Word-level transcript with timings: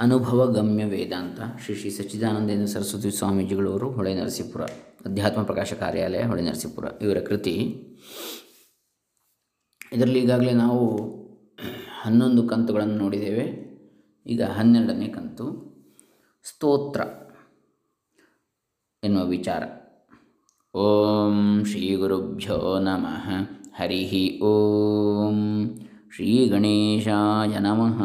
ಅನುಭವ 0.00 0.52
ಗಮ್ಯ 0.52 0.84
ವೇದಾಂತ 0.84 1.40
ಶ್ರೀ 1.64 1.74
ಶ್ರೀ 1.74 1.90
ಸಚ್ಚಿದಾನಂದೇಂದ್ರ 1.90 2.66
ಸರಸ್ವತಿ 2.66 3.10
ಸ್ವಾಮೀಜಿಗಳವರು 3.10 3.90
ಹೊಳೆ 3.90 4.14
ನರಸೀಪುರ, 4.14 4.62
ಅಧ್ಯಾತ್ಮ 5.06 5.42
ಪ್ರಕಾಶ 5.42 5.72
ಕಾರ್ಯಾಲಯ 5.72 6.22
ಹೊಳೆ 6.22 6.42
ನರಸೀಪುರ 6.42 6.84
ಇವರ 7.02 7.18
ಕೃತಿ. 7.18 7.54
ಇದರಲ್ಲಿ 9.92 10.18
ಈಗಾಗಲೇ 10.18 10.52
ನಾವು 10.52 10.96
ಹನ್ನೊಂದು 12.02 12.48
ಕಂತುಗಳನ್ನು 12.48 12.94
ನೋಡಿದ್ದೇವೆ. 12.94 13.68
ಈಗ 14.26 14.42
ಹನ್ನೆರಡನೇ 14.42 15.08
ಕಂತು. 15.08 15.68
ಸ್ತೋತ್ರ 16.44 17.00
ಎನ್ನುವ 19.04 19.24
ವಿಚಾರ. 19.24 19.62
ಓಂ 20.76 21.64
ಶ್ರೀ 21.64 21.96
ಗುರುಭ್ಯೋ 21.96 22.78
ನಮಃ. 22.78 23.30
ಹರಿ 23.74 24.40
ಓಂ. 24.40 25.34
ಶ್ರೀ 26.14 26.48
ಗಣೇಶಾಯ 26.48 27.58
ನಮಃ. 27.58 28.02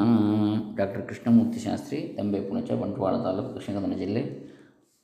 ಡಾಕ್ಟರ್ 0.76 1.08
ಕೃಷ್ಣಮೂರ್ತಿ 1.08 1.60
ಶಾಸ್ತ್ರಿ, 1.60 2.02
ತಂಬೆ, 2.02 2.42
ಪುಣಚ, 2.42 2.72
ಬಂಟ್ವಾಳ 2.72 3.18
ತಾಲೂಕು 3.18 3.56
ದಕ್ಷಿಣ 3.56 3.80
ಕನ್ನಡ 3.80 3.98
ಜಿಲ್ಲೆ, 3.98 4.50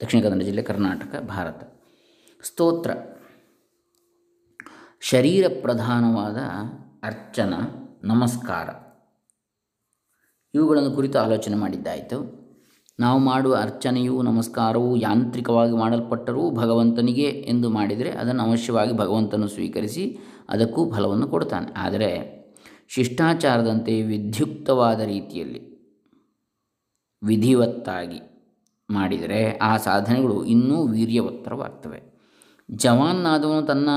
ದಕ್ಷಿಣ 0.01 0.23
ಕನ್ನಡ 0.23 0.43
ಜಿಲ್ಲೆ 0.43 0.61
ಕರ್ನಾಟಕ, 0.61 1.15
ಭಾರತ. 1.19 1.63
ಸ್ತೋತ್ರ. 2.43 2.91
ಶರೀರ 5.01 5.45
ಪ್ರಧಾನವಾದ 5.61 6.37
ಅರ್ಚನ, 7.03 7.53
ನಮಸ್ಕಾರ. 8.03 8.69
ಇವುಗಳನ್ನು 10.53 10.91
ಕುರಿತು 10.91 11.19
ಆಲೋಚನೆ 11.19 11.55
ಮಾಡಿದ್ದಾಯಿತು. 11.55 12.39
ನಾವು 12.99 13.19
ಮಾಡುವ 13.19 13.55
ಅರ್ಚನೆಯು 13.55 14.21
ನಮಸ್ಕಾರವು 14.21 14.95
ಯಾಂತ್ರಿಕವಾಗಿ 14.95 15.77
ಮಾಡಲ್ಪಟ್ಟರೂ 15.77 16.51
ಭಗವಂತನಿಗೆ 16.51 17.29
ಎಂದು 17.29 17.69
ಮಾಡಿದರೆ 17.69 18.11
ಅದನ್ನು 18.11 18.43
ಅವಶ್ಯವಾಗಿ 18.43 18.97
ಭಗವಂತನು 18.97 19.47
ಸ್ವೀಕರಿಸಿ 19.47 20.17
ಅದಕ್ಕೂ 20.49 20.91
ಫಲವನ್ನು 20.91 21.27
ಕೊಡ್ತಾನೆ 21.27 21.73
ಆದರೆ 21.77 22.38
ಶಿಷ್ಟಾಚಾರದಂತೆ 22.93 24.01
ವಿಧ್ಯುಕ್ತವಾದ 24.01 24.99
ರೀತಿಯಲ್ಲಿ 24.99 25.59
ವಿಧಿವತ್ತಾಗಿ 27.23 28.19
ಮಾಡಿದರೆ 28.89 29.57
ಆ 29.57 29.77
ಸಾಧನೆಗಳು 29.77 30.45
ಇನ್ನೂ 30.45 30.87
ವೀರ್ಯವತ್ತರವಾಗ್ತವೆ. 30.87 31.99
ಜವಾನ್ನಾದವನು 32.71 33.65
ತನ್ನ 33.65 33.89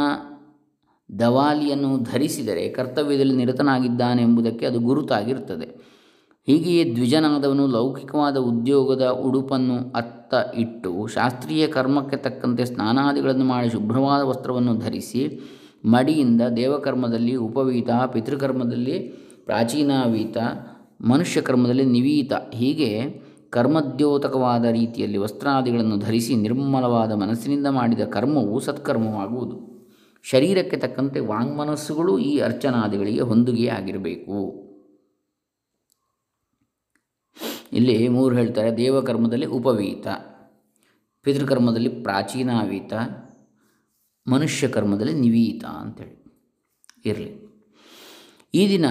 ದವಾಲಿಯನ್ನು 1.18 1.98
ಧರಿಸಿದರೆ 1.98 2.68
ಕರ್ತವ್ಯದಲ್ಲಿ 2.68 3.36
ನಿರತನಾಗಿದ್ದಾನೆಂಬುದಕ್ಕೆ 3.36 4.66
ಅದು 4.66 4.80
ಗುರುತಾಗಿರುತ್ತದೆ. 4.80 5.66
ಹೀಗೆಯೇ 6.46 6.94
ದ್ವಿಜನಾದವನು 6.94 7.66
ಲೌಕಿಕವಾದ 7.66 8.36
ಉದ್ಯೋಗದ 8.36 9.08
ಉಡುಪನ್ನು 9.08 9.90
ಅತ್ತ 9.90 10.34
ಇಟ್ಟು 10.56 11.06
ಶಾಸ್ತ್ರೀಯ 11.06 11.66
ಕರ್ಮಕ್ಕೆ 11.66 12.16
ತಕ್ಕಂತೆ 12.16 12.64
ಸ್ನಾನಾದಿಗಳನ್ನು 12.64 13.44
ಮಾಡಿ 13.44 13.70
ಶುಭ್ರವಾದ 13.70 14.22
ವಸ್ತ್ರವನ್ನು 14.22 14.74
ಧರಿಸಿ 14.78 15.22
ಮಡಿಯಿಂದ 15.84 16.42
ದೇವಕರ್ಮದಲ್ಲಿ 16.56 17.34
ಉಪವೀತ, 17.34 17.90
ಪಿತೃಕರ್ಮದಲ್ಲಿ 18.12 18.98
ಪ್ರಾಚೀನಾವೀತ 19.44 20.36
ಮನುಷ್ಯ 21.00 21.40
ಕರ್ಮದಲ್ಲಿ 21.40 21.84
ನಿವೀತ. 21.84 22.32
ಹೀಗೆ 22.52 23.22
ಕರ್ಮದ್ಯೋತಕವಾದ 23.50 24.64
ರೀತಿಯಲ್ಲಿ 24.64 25.18
ವಸ್ತ್ರಾದಿಗಳನ್ನು 25.18 25.96
ಧರಿಸಿ 25.98 26.36
ನಿರ್ಮಲವಾದ 26.36 27.12
ಮನಸ್ಸಿನಿಂದ 27.12 27.66
ಮಾಡಿದ 27.66 28.00
ಕರ್ಮವು 28.00 28.60
ಸತ್ಕರ್ಮವಾಗುವುದು. 28.60 29.56
ಶರೀರಕ್ಕೆ 30.22 30.76
ತಕ್ಕಂತೆ 30.76 31.20
ವಾಂಗ್ಮನಸ್ಸುಗಳು 31.20 32.18
ಈ 32.18 32.38
ಅರ್ಚನಾದಿಗಳಿಗೆ 32.38 33.20
ಹೊಂದಿಗೆಯಾಗಿರಬೇಕು 33.20 34.62
ಇಲ್ಲಿ 37.72 38.08
ಮೂರು 38.08 38.36
ಹೇಳ್ತಾರೆ, 38.36 38.76
ದೇವಕರ್ಮದಲ್ಲಿ 38.76 39.46
ಉಪವೀತ, 39.46 40.06
ಪಿತೃಕರ್ಮದಲ್ಲಿ 41.22 41.88
ಪ್ರಾಚೀನಾವೀತ 41.88 42.92
ಮನುಷ್ಯ 44.26 44.68
ಕರ್ಮದಲ್ಲಿ 44.68 45.12
ನಿವೀತ 45.12 45.64
ಅಂತೇಳಿ. 45.64 46.22
ಇರಲಿ. 47.04 47.52
ಈ 48.54 48.68
ದಿನ 48.68 48.84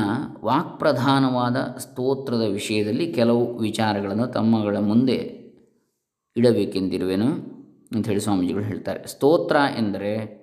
ವಾಕ್ಪ್ರಧಾನವಾದ 0.44 1.56
ಸ್ತೋತ್ರದ 1.56 2.42
ವಿಷಯದಲ್ಲಿ 2.42 3.14
ಕೆಲವು 3.14 3.58
ವಿಚಾರಗಳನ್ನು 3.58 4.28
ತಮ್ಮಗಳ 4.28 4.78
ಮುಂದೆ 4.78 5.42
ಇಡಬೇಕೆಂದಿರುವೆನು 6.38 7.26
ಅಂಥೇಳಿ 7.96 8.20
ಸ್ವಾಮೀಜಿಗಳು 8.20 8.64
ಹೇಳ್ತಾರೆ. 8.64 9.08
ಸ್ತೋತ್ರ 9.08 9.56
ಎಂದರೆ 9.56 10.42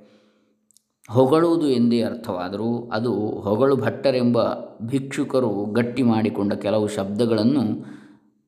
ಹೊಗಳುವುದು 1.10 1.68
ಎಂದೇ 1.68 2.02
ಅರ್ಥವಾದರೂ 2.02 2.90
ಅದು 2.92 3.12
ಹೊಗಳು 3.14 3.76
ಭಟ್ಟರೆಂಬ 3.76 4.38
ಭಿಕ್ಷುಕರು 4.86 5.64
ಗಟ್ಟಿ 5.64 6.02
ಮಾಡಿಕೊಂಡ 6.02 6.52
ಕೆಲವು 6.52 6.88
ಶಬ್ದಗಳನ್ನು 6.88 7.97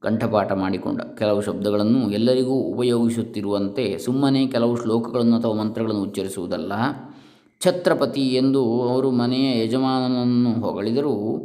ಕಂಠಪಾಠ 0.01 0.53
ಮಾಡಿಕೊಂಡ. 0.53 1.01
ಕೆಲವು 1.01 1.41
ಶಬ್ದಗಳನ್ನು 1.41 2.11
ಎಲ್ಲರಿಗೂ 2.11 2.53
ಉಪಯೋಗಿಸುತ್ತಿರುವಂತೆ 2.53 3.99
ಸುಮ್ಮನೆ 3.99 4.47
ಕೆಲವು 4.47 4.77
ಶ್ಲೋಕಗಳನ್ನು 4.77 5.37
ಅಥವಾ 5.37 5.55
ಮಂತ್ರಗಳನ್ನು 5.55 6.03
ಉಚ್ಚರಿಸುವುದಲ್ಲ. 6.03 6.73
ಛತ್ರಪತಿ 7.61 8.21
ಎಂದು 8.21 8.83
ಅವರು 8.83 9.11
ಮನೆಯ 9.11 9.65
ಯಜಮಾನನನ್ನು 9.65 10.53
ಹೊಗಳಿದರೂ 10.53 11.41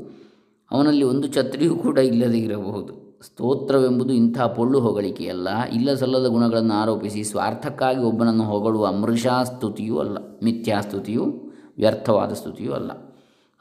ಅವನಲ್ಲಿ 0.71 1.03
ಒಂದು 1.03 1.27
ಛತ್ರಿಯೂ 1.27 1.75
ಕೂಡ 1.75 1.97
ಇಲ್ಲದೇ 1.97 2.37
ಇರಬಹುದು. 2.37 3.05
ಸ್ತೋತ್ರವೆಂಬುದು 3.21 4.13
ಇಂಥ 4.13 4.41
ಪೊಳ್ಳು 4.41 4.79
ಹೊಗಳಿಕೆಯಲ್ಲ. 4.79 5.63
ಇಲ್ಲ 5.63 5.93
ಸಲ್ಲದ 5.93 6.25
ಗುಣಗಳನ್ನು 6.27 6.73
ಆರೋಪಿಸಿ 6.73 7.23
ಸ್ವಾರ್ಥಕ್ಕಾಗಿ 7.23 7.99
ಒಬ್ಬನನ್ನು 7.99 8.43
ಹೊಗಳುವ 8.43 8.91
ಮೃಷಾಸ್ತುತಿಯೂ 8.91 9.97
ಅಲ್ಲ. 9.97 10.17
ಮಿಥ್ಯಾಸ್ತುತಿಯು, 10.43 11.51
ವ್ಯರ್ಥವಾದ 11.77 12.33
ಸ್ತುತಿಯೂ 12.33 12.73
ಅಲ್ಲ. 12.73 12.91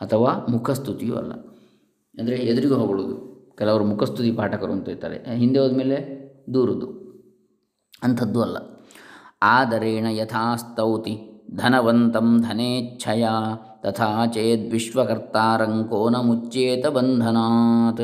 ಅಥವಾ 0.00 0.46
ಮುಖಸ್ತುತಿಯೂ 0.50 1.14
ಅಲ್ಲ. 1.14 1.32
ಅಂದರೆ 2.18 2.36
ಎದುರಿಗೂ 2.36 2.74
ಹೊಗಳುವುದು. 2.74 3.23
ಕೆಲವರು 3.58 3.84
ಮುಖಸ್ತುತಿ 3.84 4.32
ಪಾಠಕರು 4.32 4.72
ಅಂತ 4.72 4.88
ಇರ್ತಾರೆ. 4.88 5.36
ಹಿಂದೆ 5.36 5.58
ಹೋದ್ಮೇಲೆ 5.58 6.24
ದೂರುದು. 6.54 7.04
ಅಂಥದ್ದು 8.02 8.42
ಅಲ್ಲ. 8.42 8.56
ಆದರೇಣ 9.42 10.06
ಯಥಾಸ್ತೌತಿ 10.10 11.44
ಧನವಂತಂ 11.56 12.42
ಧನೇಚ್ಛಯ 12.42 13.24
ತಥಾ 13.80 14.26
ಚೇದ್ 14.26 14.72
ವಿಶ್ವಕರ್ತಾರಂಕೋನ 14.72 16.16
ಮುಚ್ಚೇತ 16.16 16.86
ಬಂಧನಾತ್ 16.86 18.00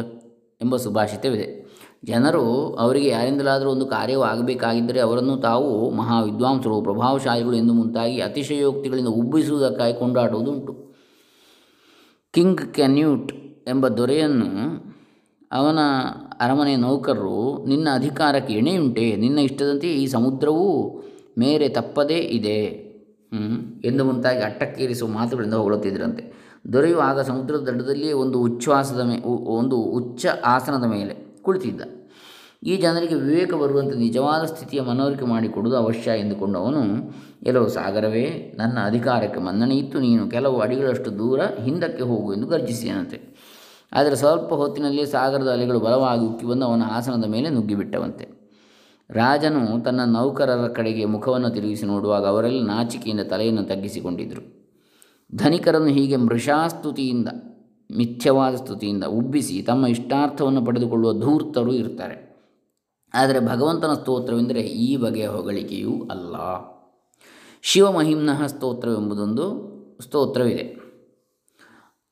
ಎಂಬ 0.62 0.76
ಸುಭಾಷಿತವಿದೆ. 0.76 1.60
ಜನರು 2.04 2.74
ಅವರಿಗೆ 2.74 3.08
ಯಾರಿಂದಲಾದರೂ 3.08 3.70
ಒಂದು 3.70 3.86
ಕಾರ್ಯವು 3.86 4.22
ಆಗಬೇಕಾಗಿದ್ದರೆ 4.22 5.00
ಅವರನ್ನು 5.00 5.36
ತಾವು 5.36 5.90
ಮಹಾ 5.90 6.22
ವಿದ್ವಾಂಸರು 6.22 6.82
ಪ್ರಭಾವಶಾಲಿಗಳು 6.82 7.56
ಎಂದು 7.56 7.72
ಮುಂತಾಗಿ 7.72 8.20
ಅತಿಶಯೋಕ್ತಿಗಳಿಂದ 8.20 9.08
ಉಬ್ಬಿಸುವುದಕ್ಕಾಗಿ 9.08 9.98
ಕೊಂಡಾಡುವುದುಂಟು. 9.98 10.94
ಕಿಂಗ್ 12.32 12.60
ಕ್ಯಾನ್ಯೂಟ್ 12.60 13.32
ಎಂಬ 13.68 13.88
ದೊರೆಯನ್ನು 13.88 14.89
ಅವನ 15.52 15.78
ಅರಮನೆಯ 16.40 16.76
ನೌಕರರು 16.76 17.66
ನಿನ್ನ 17.66 17.88
ಅಧಿಕಾರಕ್ಕೆ 17.94 18.54
ಎಣೆಯುಂಟೆ, 18.54 19.16
ನಿನ್ನ 19.16 19.38
ಇಷ್ಟದಂತೆ 19.38 19.88
ಈ 19.92 20.06
ಸಮುದ್ರವೂ 20.06 20.68
ಮೇರೆ 21.38 21.68
ತಪ್ಪದೇ 21.68 22.18
ಇದೆ. 22.18 22.60
ಎಂದು 23.84 24.04
ಮುಂತಾಗಿ 24.04 24.40
ಅಟ್ಟಕ್ಕೇರಿಸುವ 24.40 25.08
ಮಾತುಗಳಿಂದ 25.08 25.54
ಹೊಗಳುತ್ತಿದ್ದರಂತೆ 25.54 26.24
ದೊರೆಯು 26.72 26.98
ಆಗ 26.98 27.20
ಸಮುದ್ರದ 27.20 27.60
ದಡದಲ್ಲಿಯೇ 27.60 28.12
ಒಂದು 28.12 28.38
ಉಚ್ಛ್ವಾಸದ 28.40 29.00
ಮೇ 29.00 29.16
ಒಂದು 29.58 29.76
ಉಚ್ಚ 29.76 30.26
ಆಸನದ 30.44 30.84
ಮೇಲೆ 30.84 31.14
ಕುಳಿತಿದ್ದ. 31.42 31.82
ಈ 32.62 32.76
ಜನರಿಗೆ 32.76 33.14
ವಿವೇಕ 33.14 33.54
ಬರುವಂತೆ 33.54 33.94
ನಿಜವಾದ 33.98 34.44
ಸ್ಥಿತಿಯ 34.44 34.80
ಮನವರಿಕೆ 34.80 35.24
ಮಾಡಿಕೊಡುವುದು 35.24 35.76
ಅವಶ್ಯ 35.76 36.18
ಎಂದುಕೊಂಡು 36.18 36.58
ಅವನು, 36.58 36.82
ಎಲ್ಲೋ 37.42 37.62
ಸಾಗರವೇ, 37.68 38.54
ನನ್ನ 38.58 38.78
ಅಧಿಕಾರಕ್ಕೆ 38.84 39.40
ಮನ್ನಣೆ 39.40 39.76
ಇತ್ತು 39.76 40.00
ನೀನು 40.00 40.30
ಕೆಲವು 40.30 40.58
ಅಡಿಗಳಷ್ಟು 40.60 41.18
ದೂರ 41.18 41.40
ಹಿಂದಕ್ಕೆ 41.64 42.02
ಹೋಗು 42.02 42.34
ಎಂದು 42.34 42.46
ಗರ್ಜಿಸಿದನಂತೆ. 42.46 43.20
ಆದರೆ 43.92 44.16
ಸ್ವಲ್ಪ 44.16 44.54
ಹೊತ್ತಿನಲ್ಲಿ 44.54 45.06
ಸಾಗರದ 45.06 45.52
ಅಲೆಗಳು 45.52 45.80
ಬಲವಾಗಿ 45.80 46.26
ಉಕ್ಕಿ 46.26 46.46
ಬಂದು 46.46 46.66
ಅವನ 46.66 46.82
ಆಸನದ 46.90 47.24
ಮೇಲೆ 47.24 47.48
ನುಗ್ಗಿಬಿಟ್ಟವಂತೆ. 47.48 48.28
ರಾಜನು 49.10 49.84
ತನ್ನ 49.84 50.00
ನೌಕರರ 50.04 50.68
ಕಡೆಗೆ 50.68 51.04
ಮುಖವನ್ನು 51.04 51.50
ತಿರುಗಿಸಿ 51.50 51.86
ನೋಡುವಾಗ 51.86 52.26
ಅವರೆಲ್ಲ 52.26 52.66
ನಾಚಿಕೆಯಿಂದ 52.66 53.20
ತಲೆಯನ್ನು 53.20 53.62
ತಗ್ಗಿಸಿಕೊಂಡಿದ್ದರು 53.62 54.60
ಧನಿಕರನ್ನು 55.34 55.88
ಹೀಗೆ 55.88 56.16
ಮೃಷಾಸ್ತುತಿಯಿಂದ, 56.16 57.28
ಮಿಥ್ಯವಾದ 57.96 58.54
ಸ್ತುತಿಯಿಂದ 58.56 59.04
ಉಬ್ಬಿಸಿ 59.04 59.62
ತಮ್ಮ 59.62 59.86
ಇಷ್ಟಾರ್ಥವನ್ನು 59.86 60.64
ಪಡೆದುಕೊಳ್ಳುವ 60.64 61.12
ಧೂರ್ತರು 61.12 61.72
ಇರ್ತಾರೆ. 61.72 62.30
ಆದರೆ 63.14 63.40
ಭಗವಂತನ 63.40 63.92
ಸ್ತೋತ್ರವೆಂದರೆ 63.94 64.60
ಈ 64.60 64.96
ಬಗೆಯ 64.96 65.26
ಹೊಗಳಿಕೆಯೂ 65.26 66.08
ಅಲ್ಲ. 66.10 66.36
ಶಿವಮಹಿಮ್ನಃ 67.62 68.46
ಸ್ತೋತ್ರವೆಂಬುದೊಂದು 68.46 69.70
ಸ್ತೋತ್ರವಿದೆ. 70.02 70.76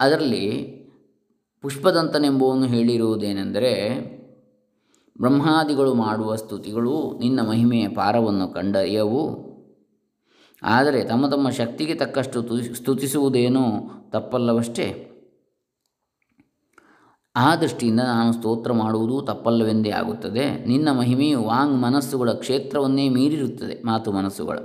ಅದರಲ್ಲಿ 0.01 0.78
ಪುಷ್ಪದಂತನೆಂಬುವನು 1.61 2.67
ಹೇಳಿರುವುದೇನೆಂದರೆ, 2.67 3.73
ಬ್ರಹ್ಮಾದಿಗಳು 5.21 5.95
ಮಾಡುವ 5.95 6.37
ಸ್ತುತಿಗಳು 6.37 7.19
ನಿನ್ನ 7.19 7.49
ಮಹಿಮೆಯ 7.49 7.89
ಪಾರವನ್ನು 7.89 8.49
ಕಂಡರಿಯವು. 8.49 9.49
ಆದರೆ 10.63 11.05
ತಮ್ಮ 11.05 11.29
ತಮ್ಮ 11.29 11.51
ಶಕ್ತಿಗೆ 11.51 11.95
ತಕ್ಕಷ್ಟು 11.95 12.75
ಸ್ತುತಿಸುವುದೇನೋ 12.75 13.61
ತಪ್ಪಲ್ಲವಷ್ಟೇ? 14.11 15.05
ಆ 17.37 17.57
ದೃಷ್ಟಿಯಿಂದ 17.57 18.01
ನಾನು 18.01 18.33
ಸ್ತೋತ್ರ 18.33 18.73
ಮಾಡುವುದು 18.73 19.23
ತಪ್ಪಲ್ಲವೆಂದೇ 19.23 19.91
ಆಗುತ್ತದೆ. 19.91 20.67
ನಿನ್ನ 20.67 20.93
ಮಹಿಮೆಯು 20.93 21.43
ವಾಂಗ್ 21.43 21.83
ಮನಸ್ಸುಗಳ 21.83 22.31
ಕ್ಷೇತ್ರವನ್ನೇ 22.31 23.09
ಮೀರಿರುತ್ತದೆ, 23.09 23.83
ಮಾತು 23.83 24.13
ಮನಸ್ಸುಗಳ. 24.13 24.59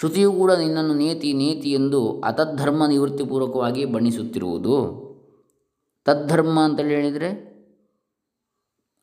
ಶ್ರುತಿಯು 0.00 0.32
ಕೂಡ 0.32 0.52
ನಿನ್ನನ್ನು 0.52 0.94
ನೇತಿ 0.94 1.32
ನೇತಿ 1.32 1.70
ಎಂದು 1.70 2.20
ಅತದ್ಧರ್ಮ 2.20 2.86
ನಿವೃತ್ತಿಪೂರ್ವಕವಾಗಿ 2.86 3.84
ಬಣ್ಣಿಸುತ್ತಿರುವುದು. 3.84 5.03
ತದ್ಧರ್ಮ 6.04 6.60
ಅಂತೇಳಿ 6.60 6.94
ಹೇಳಿದರೆ 6.94 7.54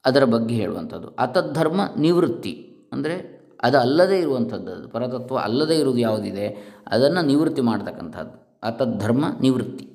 ಅದರ 0.05 0.23
ಬಗ್ಗೆ 0.23 0.55
ಹೇಳುವಂಥದ್ದು. 0.55 1.07
ಅತದ್ಧರ್ಮ 1.07 1.81
ನಿವೃತ್ತಿ. 1.99 2.53
ಅಂದರೆ 2.91 3.41
ಅದು 3.63 3.77
ಅಲ್ಲದೇ 3.77 4.19
ಇರುವಂಥದ್ದು 4.19 4.71
ಅದು. 4.71 4.87
ಪರತತ್ವ 4.87 5.37
ಅಲ್ಲದೇ 5.37 5.75
ಇರುವುದು 5.75 5.99
ಯಾವುದಿದೆ, 5.99 6.57
ಅದನ್ನು 6.87 7.21
ನಿವೃತ್ತಿ 7.21 7.61
ಮಾಡ್ತಕ್ಕಂಥದ್ದು. 7.61 8.59
ಅತದ್ಧರ್ಮ 8.63 9.25
ನಿವೃತ್ತಿ. 9.41 9.90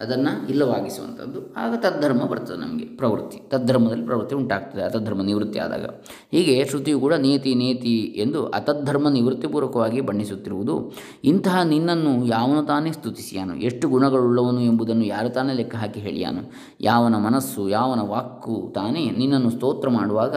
ಅದನ್ನು 0.00 0.48
ಇಲ್ಲವಾಗಿಸುವಂಥದ್ದು. 0.48 1.54
ಆಗ 1.54 1.74
ತದ್ಧರ್ಮ 1.76 2.24
ಬರ್ತದೆ 2.24 2.56
ನಮಗೆ, 2.56 2.84
ಪ್ರವೃತ್ತಿ. 2.84 3.38
ತದ್ಧರ್ಮದಲ್ಲಿ 3.48 4.04
ಪ್ರವೃತ್ತಿ 4.04 4.34
ಉಂಟಾಗ್ತದೆ, 4.34 4.82
ಅತದ್ಧರ್ಮ 4.82 5.22
ನಿವೃತ್ತಿ 5.22 5.58
ಆದಾಗ. 5.58 5.86
ಹೀಗೆ 6.32 6.64
ಶ್ರುತಿಯು 6.64 7.00
ಕೂಡ 7.00 7.14
ನೀತಿ 7.14 7.54
ನೀತಿ 7.54 7.98
ಎಂದು 7.98 8.46
ಅತದ್ಧರ್ಮ 8.46 9.08
ನಿವೃತ್ತಿಪೂರ್ವಕವಾಗಿ 9.08 10.00
ಬಣ್ಣಿಸುತ್ತಿರುವುದು. 10.00 10.92
ಇಂತಹ 11.24 11.62
ನಿನ್ನನ್ನು 11.62 12.26
ಯಾವನು 12.26 12.66
ತಾನೇ 12.66 12.92
ಸ್ತುತಿಸಿಯಾನು? 12.92 13.56
ಎಷ್ಟು 13.56 13.88
ಗುಣಗಳುಳ್ಳವನು 13.88 14.60
ಎಂಬುದನ್ನು 14.60 15.04
ಯಾರು 15.04 15.28
ತಾನೇ 15.28 15.52
ಲೆಕ್ಕ 15.52 15.76
ಹಾಕಿ 15.76 16.00
ಹೇಳಿಯಾನು? 16.00 16.52
ಯಾವನ 16.80 17.14
ಮನಸ್ಸು, 17.16 17.68
ಯಾವನ 17.68 18.00
ವಾಕು 18.00 18.72
ತಾನೇ 18.74 19.10
ನಿನ್ನನ್ನು 19.10 19.50
ಸ್ತೋತ್ರ 19.50 19.88
ಮಾಡುವಾಗ 19.88 20.36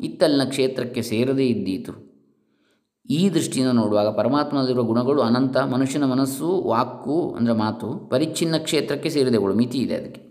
ಇತ್ತಲ್ಲಿನ 0.00 0.48
ಕ್ಷೇತ್ರಕ್ಕೆ 0.48 1.02
ಸೇರದೇ 1.02 1.46
ಇದ್ದೀತು. 1.46 2.13
ಈ 3.10 3.30
ದೃಷ್ಟಿಯಿಂದ 3.30 3.70
ನೋಡುವಾಗ 3.70 4.08
ಪರಮಾತ್ಮನಲ್ಲಿರುವ 4.08 4.82
ಗುಣಗಳು 4.82 5.22
ಅನಂತ, 5.22 5.56
ಮನುಷ್ಯನ 5.56 6.04
ಮನಸ್ಸು 6.04 6.62
ವಾಕು 6.66 7.34
ಅಂದರೆ 7.38 7.54
ಮಾತು, 7.54 8.08
ಪರಿಚ್ಛಿನ್ನ 8.08 8.56
ಕ್ಷೇತ್ರಕ್ಕೆ 8.58 9.10
ಸೇರಿದೆಗಳು 9.10 9.54
ಮಿತಿ 9.54 9.78
ಇದೆ 9.78 9.94
ಅದಕ್ಕೆ. 9.94 10.22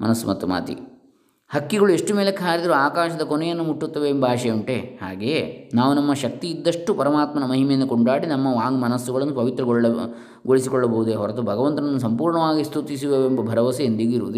ಮನಸ್ಸು 0.00 0.28
ಮತ್ತು 0.28 0.46
ಮಾತಿಗೆ 0.46 0.98
ಹಕ್ಕಿಗಳು 1.50 1.90
ಎಷ್ಟು 1.92 2.14
ಮೇಲಕ್ಕೆ 2.14 2.44
ಹಾರಿದರೂ 2.44 2.72
ಆಕಾಶದ 2.72 3.22
ಕೊನೆಯನ್ನು 3.22 3.64
ಮುಟ್ಟುತ್ತವೆ 3.64 4.08
ಎಂಬ 4.08 4.24
ಆಶೆ 4.24 4.50
ಉಂಟೆ. 4.50 4.98
ಹಾಗೆಯೇ 5.02 5.70
ನಾವು 5.74 5.94
ನಮ್ಮ 5.94 6.14
ಶಕ್ತಿ 6.14 6.46
ಇದ್ದಷ್ಟು 6.48 6.94
ಪರಮಾತ್ಮನ 6.94 7.46
ಮಹಿಮೆಯನ್ನು 7.50 7.86
ಕೊಂಡಾಡಿ 7.86 8.26
ನಮ್ಮ 8.26 8.46
ವಾಂಗ್ 8.46 8.80
ಮನಸ್ಸುಗಳನ್ನು 8.80 9.34
ಪವಿತ್ರಗೊಳ್ಳ, 9.34 9.86
ಗೊಳಿಸಿಕೊಳ್ಳಬಹುದೇ 10.46 11.14
ಹೊರತು 11.14 11.42
ಭಗವಂತನನ್ನು 11.42 11.98
ಸಂಪೂರ್ಣವಾಗಿ 11.98 12.64
ಸ್ತುತಿಸುವೆವೆಂಬ 12.64 13.40
ಭರವಸೆ 13.40 13.84
ಎಂದಿಗೂ 13.84 14.28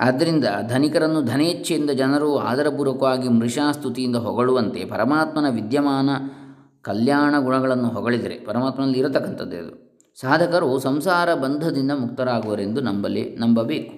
ಆದ್ದರಿಂದ 0.00 0.44
ಧನಿಕರನ್ನು 0.68 1.22
ಧನೇಚ್ಛೆಯಿಂದ 1.22 1.90
ಜನರು 1.90 2.36
ಆದರಪೂರ್ವಕವಾಗಿ 2.38 3.28
ಮೃಷಾಸ್ತುತಿಯಿಂದ 3.28 4.16
ಹೊಗಳುವಂತೆ 4.16 4.84
ಪರಮಾತ್ಮನ 4.84 5.48
ವಿದ್ಯಮಾನ 5.50 6.10
ಕಲ್ಯಾಣ 6.82 7.34
ಗುಣಗಳನ್ನು 7.38 7.88
ಹೊಗಳಿದರೆ 7.88 8.34
ಪರಮಾತ್ಮನಲ್ಲಿ 8.34 8.98
ಇರತಕ್ಕಂಥದ್ದೇ 8.98 9.56
ಅದು. 9.56 9.98
ಸಾಧಕರು 10.20 10.78
ಸಂಸಾರ 10.78 11.34
ಬಂಧದಿಂದ 11.34 11.90
ಮುಕ್ತರಾಗುವರೆಂದು 11.90 12.80
ನಂಬಲಿ, 12.80 13.36
ನಂಬಬೇಕು. 13.36 13.92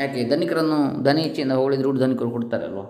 ಯಾಕೆ? 0.00 0.28
ಧನಿಕರನ್ನು 0.28 1.02
ಧನೇಚ್ಛೆಯಿಂದ 1.02 1.52
ಹೊಗಳಿದ್ರೆ 1.52 1.98
ಧನಿಕರು 1.98 2.30
ಕೊಡ್ತಾರಲ್ವ? 2.30 2.82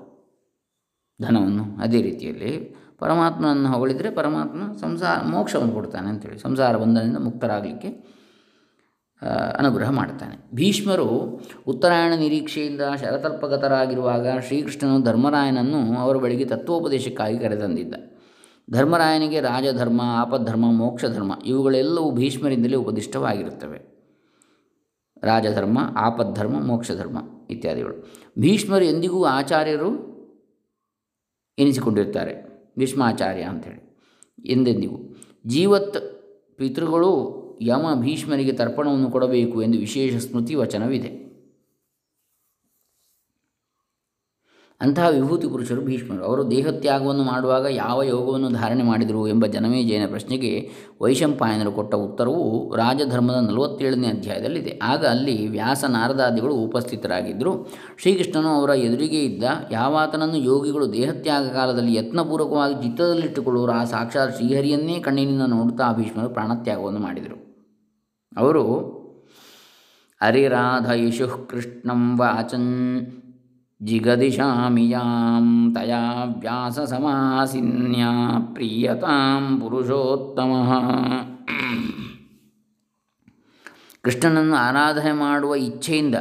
ಧನವನ್ನು 1.23 1.83
ಅದೇ 1.83 2.03
ರೀತಿಯಲ್ಲಿ 2.03 2.77
ಪರಮಾತ್ಮನನ್ನು 2.99 3.69
ಹೊಗಳಿದರೆ 3.69 4.11
ಪರಮಾತ್ಮ 4.11 4.77
ಸಂಸಾರ, 4.81 5.23
ಮೋಕ್ಷವನ್ನು 5.25 5.73
ಕೊಡ್ತಾನೆ 5.73 6.09
ಅಂತೇಳಿ. 6.09 6.39
ಸಂಸಾರ 6.39 6.77
ಬಂಧನದಿಂದ 6.77 7.17
ಮುಕ್ತರಾಗಲಿಕ್ಕೆ 7.17 8.20
ಅನುಗ್ರಹ 9.23 9.91
ಮಾಡ್ತಾನೆ 9.91 10.55
ಭೀಷ್ಮರು 10.55 11.41
ಉತ್ತರಾಯಣ 11.67 12.13
ನಿರೀಕ್ಷೆಯಿಂದ 12.17 12.81
ಶರತಲ್ಪಗತರಾಗಿರುವಾಗ 13.01 14.39
ಶ್ರೀಕೃಷ್ಣನು 14.39 15.03
ಧರ್ಮರಾಯನನ್ನು 15.03 15.99
ಅವರ 15.99 16.17
ಬಳಿಗೆ 16.17 16.45
ತತ್ವೋಪದೇಶಕ್ಕಾಗಿ 16.45 17.39
ಕರೆತಂದಿದ್ದ. 17.39 17.95
ಧರ್ಮರಾಯನಿಗೆ 18.71 19.41
ರಾಜಧರ್ಮ, 19.41 20.01
ಆಪದ್ಧರ್ಮ, 20.05 20.73
ಮೋಕ್ಷಧರ್ಮ 20.73 21.33
ಇವುಗಳೆಲ್ಲವೂ 21.47 22.11
ಭೀಷ್ಮರಿಂದಲೇ 22.11 22.77
ಉಪದಿಷ್ಟವಾಗಿರುತ್ತವೆ. 22.77 23.79
ರಾಜಧರ್ಮ, 25.23 25.79
ಆಪದ್ಧರ್ಮ, 25.97 26.61
ಮೋಕ್ಷಧರ್ಮ 26.61 27.19
ಇತ್ಯಾದಿಗಳು. 27.51 28.13
ಭೀಷ್ಮರು 28.39 28.85
ಎಂದಿಗೂ 28.85 29.25
ಆಚಾರ್ಯರು 29.25 30.11
ಎನಿಸಿಕೊಂಡಿರ್ತಾರೆ 31.59 32.51
ಭೀಷ್ಮಾಚಾರ್ಯ 32.79 33.43
ಅಂಥೇಳಿ. 33.43 33.97
ಎಂದೆಂದಿಗೂ. 34.45 34.97
ಜೀವತ್ 35.47 36.21
ಪಿತೃಗಳು 36.59 37.40
ಯಮ 37.61 37.95
ಭೀಷ್ಮರಿಗೆ 37.95 38.53
ತರ್ಪಣವನ್ನು 38.53 39.11
ಕೊಡಬೇಕು 39.11 39.63
ಎಂದು 39.63 39.79
ವಿಶೇಷ 39.79 40.17
ಸ್ಮೃತಿ 40.17 40.55
ವಚನವಿದೆ. 40.55 41.31
ಅಂತಹ 44.83 45.09
ವಿಭೂತಿ 45.09 45.49
ಪುರುಷರು 45.49 45.83
ಭೀಷ್ಮರು. 45.83 46.25
ಅವರು 46.25 46.51
ದೇಹತ್ಯಾಗವನ್ನು 46.51 47.23
ಮಾಡುವಾಗ 47.23 47.67
ಯಾವ 47.71 48.03
ಯೋಗವನ್ನು 48.03 48.51
ಧಾರಣೆ 48.51 48.83
ಮಾಡಿದರು 48.83 49.29
ಎಂಬ 49.29 49.47
ಜನಮೇಜಯನ 49.47 50.09
ಪ್ರಶ್ನೆಗೆ 50.09 50.71
ವೈಶಂಪಾಯನರು 51.01 51.73
ಕೊಟ್ಟ 51.73 51.95
ಉತ್ತರವು 51.95 52.75
ರಾಜಧರ್ಮದ 52.75 53.35
ನಲವತ್ತೇಳನೇ 53.35 54.09
ಅಧ್ಯಾಯದಲ್ಲಿದೆ. 54.09 54.79
ಆಗ 54.83 55.07
ಅಲ್ಲಿ 55.07 55.49
ವ್ಯಾಸ 55.49 55.85
ನಾರದಾದಿಗಳು 55.85 56.55
ಉಪಸ್ಥಿತರಾಗಿದ್ದರು. 56.55 57.71
ಶ್ರೀಕೃಷ್ಣನು 57.99 58.49
ಅವರ 58.49 58.71
ಎದುರಿಗೆ 58.71 59.25
ಇದ್ದ 59.25 59.45
ಯಾವಾತನನ್ನು 59.71 60.37
ಯೋಗಿಗಳು 60.37 60.93
ದೇಹತ್ಯಾಗ 60.93 61.49
ಕಾಲದಲ್ಲಿ 61.49 61.95
ಯತ್ನಪೂರ್ವಕವಾಗಿ 61.95 62.75
ಚಿತ್ತದಲ್ಲಿಟ್ಟುಕೊಳ್ಳುವರು 62.75 63.73
ಆ 63.73 63.85
ಸಾಕ್ಷಾತ್ 63.85 64.37
ಶ್ರೀಹರಿಯನ್ನೇ 64.37 65.01
ಕಣ್ಣಿನಿಂದ 65.01 65.43
ನೋಡುತ್ತಾ 65.43 65.93
ಭೀಷ್ಮರು 65.93 66.31
ಪ್ರಾಣತ್ಯಾಗವನ್ನು 66.31 67.01
ಮಾಡಿದರು. 67.01 67.50
ಅವರು 68.37 68.65
ಅರಿರಾಧಯಿಷು 70.21 71.49
ಕೃಷ್ಣಂ 71.49 72.19
ವಾಚನ್ 72.19 72.73
ಜಿಗದಿಶಾಮಿ 73.83 74.91
ಯಾಂ 74.91 75.73
ತಯಾ 75.75 76.25
ವ್ಯಾಸಸಮಾಸಿನ್ಯ 76.25 78.05
ಪ್ರಿಯತಾಂ 78.55 79.61
ಪುರುಷೋತ್ತಮ. 79.61 80.53
ಕೃಷ್ಣನನ್ನು 84.03 84.57
ಆರಾಧನೆ 84.57 85.13
ಮಾಡುವ 85.13 85.55
ಇಚ್ಛೆಯಿಂದ 85.55 86.15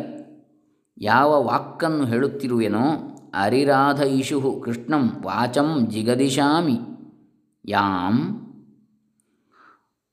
ಯಾವ 0.98 1.44
ವಾಕ್ಕನ್ನು 1.44 2.06
ಹೇಳುತ್ತಿರುವೆನೋ 2.06 2.86
ಅರಿರಾಧ 3.34 4.02
ಇಷು 4.02 4.62
ಕೃಷ್ಣಂ 4.66 5.22
ವಾಚಂ 5.26 5.88
ಜಿಗದಿಶಾಮಿ 5.90 6.80
ಯಾಂ 7.66 8.16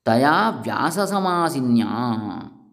ತಯಾ 0.06 0.50
ವ್ಯಾಸಸಮಾಸಿನ್ಯಾ 0.62 1.86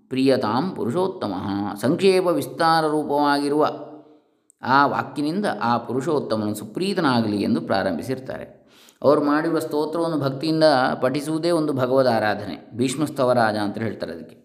ಪ್ರಿಯತಾಂ 0.10 0.72
ಪುರುಷೋತ್ತಮ 0.76 1.34
ಸಂಕ್ಷೇಪ 1.82 2.28
ವಿಸ್ತಾರ 2.28 2.86
ರೂಪವಾಗಿರುವ 2.86 3.70
ಆ 4.64 4.88
ವಾಕ್ಯನಿಂದ 4.88 5.46
ಆ 5.62 5.78
ಪುರುಷೋತ್ತಮನು 5.78 6.56
ಸುಪ್ರೀತನಾಗಲಿ 6.56 7.42
ಎಂದು 7.42 7.62
ಪ್ರಾರಂಭಿಸಿರ್ತಾರೆ. 7.62 8.64
ಅವರು 9.02 9.24
ಮಾಡಿರುವ 9.24 9.60
ಸ್ತೋತ್ರವನ್ನು 9.60 10.20
ಭಕ್ತಿಯಿಂದ 10.20 10.64
ಪಠಿಸುವುದೇ 11.02 11.52
ಒಂದು 11.52 11.74
ಭಗವದ್ 11.74 12.08
ಆರಾಧನೆ 12.08 12.78
ಭೀಷ್ಮಸ್ತವರಾಜ 12.78 13.56
ಅಂತ 13.56 13.78
ಹೇಳ್ತಾರೆ 13.78 14.12
ಅದಕ್ಕೆ. 14.12 14.43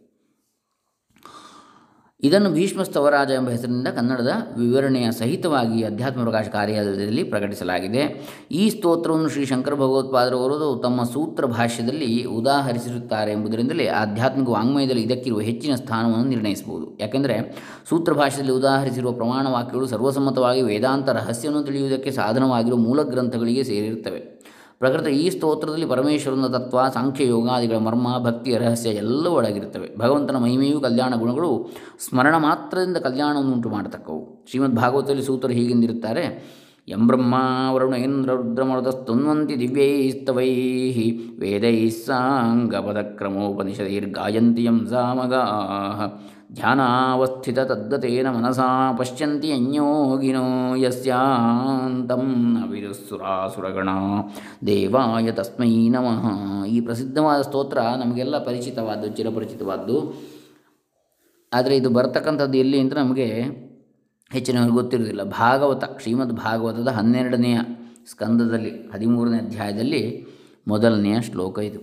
ಇದನ್ನು 2.22 2.50
ಭೀಷ್ಮಸ್ತವರಾಜ 2.50 3.30
ಎಂಬ 3.30 3.48
ಹೆಸರಿನಿಂದ 3.48 3.88
ಕನ್ನಡದ 3.88 4.30
ವಿವರಣೆಯ 4.58 5.10
ಸಹಿತವಾಗಿ 5.10 5.82
ಅಧ್ಯಾತ್ಮ 5.82 6.22
ಪ್ರಕಾಶ 6.22 6.48
ಕಾರ್ಯಾಲಯದಲ್ಲಿ 6.48 7.22
ಪ್ರಕಟಿಸಲಾಗಿದೆ. 7.22 8.30
ಈ 8.50 8.70
ಸ್ತೋತ್ರವನ್ನು 8.70 9.28
ಶ್ರೀ 9.28 9.44
ಶಂಕರ 9.44 9.74
ಭಗವತ್ಪಾದರವರು 9.74 10.80
ತಮ್ಮ 10.82 11.02
ಸೂತ್ರ 11.02 11.46
ಭಾಷ್ಯದಲ್ಲಿ 11.46 12.24
ಉದಾಹರಿಸಿರುತ್ತಾರೆ 12.24 13.32
ಎಂಬುದರಿಂದಲೇ 13.32 13.86
ಆಧ್ಯಾತ್ಮಿಕ 13.86 14.48
ವಾಂಗ್ಮಯದಲ್ಲಿ 14.48 15.02
ಇದಕ್ಕಿರುವ 15.02 15.40
ಹೆಚ್ಚಿನ 15.40 15.74
ಸ್ಥಾನವನ್ನು 15.74 16.24
ನಿರ್ಣಯಿಸಬಹುದು. 16.24 16.98
ಯಾಕೆಂದರೆ 17.00 17.56
ಸೂತ್ರ 17.88 18.12
ಭಾಷೆಯಲ್ಲಿ 18.12 18.52
ಉದಾಹರಿಸಿರುವ 18.52 19.12
ಪ್ರಮಾಣ 19.12 19.48
ವಾಕ್ಯಗಳು 19.48 19.86
ಸರ್ವಸಮ್ಮತವಾಗಿ 19.86 20.62
ವೇದಾಂತ 20.62 21.08
ರಹಸ್ಯವನ್ನು 21.08 21.62
ತಿಳಿಯುವುದಕ್ಕೆ 21.62 22.10
ಸಾಧನವಾಗಿರುವ 22.10 22.78
ಮೂಲ 22.78 23.02
ಗ್ರಂಥಗಳಿಗೆ 23.02 23.64
ಸೇರಿರುತ್ತವೆ. 23.64 24.37
ಪ್ರಕೃತ 24.80 25.06
ಈ 25.06 25.30
ಸ್ತೋತ್ರದಲ್ಲಿ 25.30 25.86
ಪರಮೇಶ್ವರನ 25.86 26.46
ತತ್ವ, 26.46 26.78
ಸಾಂಖ್ಯ 26.94 27.26
ಯೋಗಾದಿಗಳ 27.26 27.76
ಮರ್ಮ, 27.76 28.18
ಭಕ್ತಿಯ 28.18 28.58
ರಹಸ್ಯ 28.58 29.02
ಎಲ್ಲವೂ 29.02 29.36
ಒಳಗಿರುತ್ತವೆ. 29.36 29.90
ಭಗವಂತನ 29.98 30.36
ಮಹಿಮೆಯು 30.36 30.80
ಕಲ್ಯಾಣ 30.80 31.16
ಗುಣಗಳು 31.16 31.70
ಸ್ಮರಣ 32.08 32.36
ಮಾತ್ರದಿಂದ 32.36 32.96
ಕಲ್ಯಾಣವನ್ನು 32.96 33.52
ಉಂಟು 33.52 33.68
ಮಾಡತಕ್ಕವು. 33.68 34.46
ಶ್ರೀಮದ್ 34.50 34.76
ಭಾಗವತದಲ್ಲಿ 34.76 35.22
ಸೂತ್ರ 35.22 35.50
ಹೀಗೆಂದಿರುತ್ತಾರೆ, 35.50 36.48
ಯಂ 36.88 37.06
ಬ್ರಹ್ಮ 37.06 37.34
ವರುಣ 37.74 37.94
ಇಂದ್ರ 37.94 38.34
ರುದ್ರಮರುತಸ್ತುನ್ವಂತಿ 38.34 39.60
ದಿವ್ಯೈಸ್ತವೈ 39.60 40.50
ವೇದೈ 41.38 41.90
ಸಾಂಗಪದಕ್ರಮೋಪನಿಷದೈರ್ಗಾಯಂತಿ 42.06 44.64
ಯಂ 44.64 44.86
ಸಾಮಗಾ 44.86 45.42
ಧ್ಯಾನಾವಸ್ಥಿತ 46.52 47.58
ತದ್ಗತೇನ 47.58 48.30
ಮನಸಾ 48.30 48.92
ಪಶ್ಯಂತಿ 48.92 49.52
ಅನ್ಯೋಗಿನೋ 49.52 50.74
ಯಸ್ಯಾಂತಂ 50.74 52.56
ನವಿರುಸುರಾಸುರಗಣ 52.60 53.88
ದೇವಾಯ 54.66 55.32
ತಸ್ಮೈ 55.32 55.88
ನಮಃ 55.88 56.24
ಈ 56.64 56.80
ಪ್ರಸಿದ್ಧವಾದ 56.80 57.42
ಸ್ತೋತ್ರ 57.42 57.78
ನಮಗೆಲ್ಲ 57.80 58.44
ಪರಿಚಿತವಾದ್ದು, 58.44 59.08
ಚಿರಪರಿಚಿತವಾದ್ದು. 59.08 60.14
ಆದರೆ 61.54 61.76
ಇದು 61.76 61.90
ಬರ್ತಕ್ಕಂಥದ್ದು 61.90 62.58
ಎಲ್ಲಿ 62.58 62.80
ಅಂತ 62.80 62.94
ನಮಗೆ 62.94 63.42
ಹೆಚ್ಚಿನವರು 64.32 64.72
ಗೊತ್ತಿರುವುದಿಲ್ಲ. 64.72 65.22
ಭಾಗವತ, 65.22 65.84
ಶ್ರೀಮದ್ 66.00 66.32
ಭಾಗವತದ 66.32 66.88
ಹನ್ನೆರಡನೆಯ 66.88 67.58
ಸ್ಕಂದದಲ್ಲಿ, 68.10 68.70
ಹದಿಮೂರನೇ 68.70 69.38
ಅಧ್ಯಾಯದಲ್ಲಿ 69.38 70.26
ಮೊದಲನೆಯ 70.68 71.20
ಶ್ಲೋಕ 71.20 71.58
ಇದು. 71.58 71.80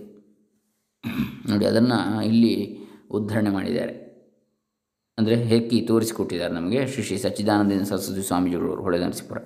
ನೋಡಿ, 1.48 1.66
ಅದನ್ನು 1.66 2.22
ಇಲ್ಲಿ 2.22 2.78
ಉದ್ಧರಣೆ 3.10 3.50
ಮಾಡಿದ್ದಾರೆ. 3.50 4.05
ಅಂದರೆ 5.18 5.36
ಹೆಕ್ಕಿ 5.50 5.78
ತೋರಿಸಿಕೊಟ್ಟಿದ್ದಾರೆ 5.90 6.52
ನಮಗೆ 6.54 6.80
ಶ್ರೀ 6.92 7.02
ಶ್ರೀ 7.02 7.16
ಸಚ್ಚಿದಾನಂದ 7.18 7.84
ಸರಸ್ವತಿ 7.90 8.24
ಸ್ವಾಮೀಜಿಗಳು 8.30 8.72
ಹೊಳೆ 8.86 8.98
ನರಸೀಪುರ. 9.04 9.38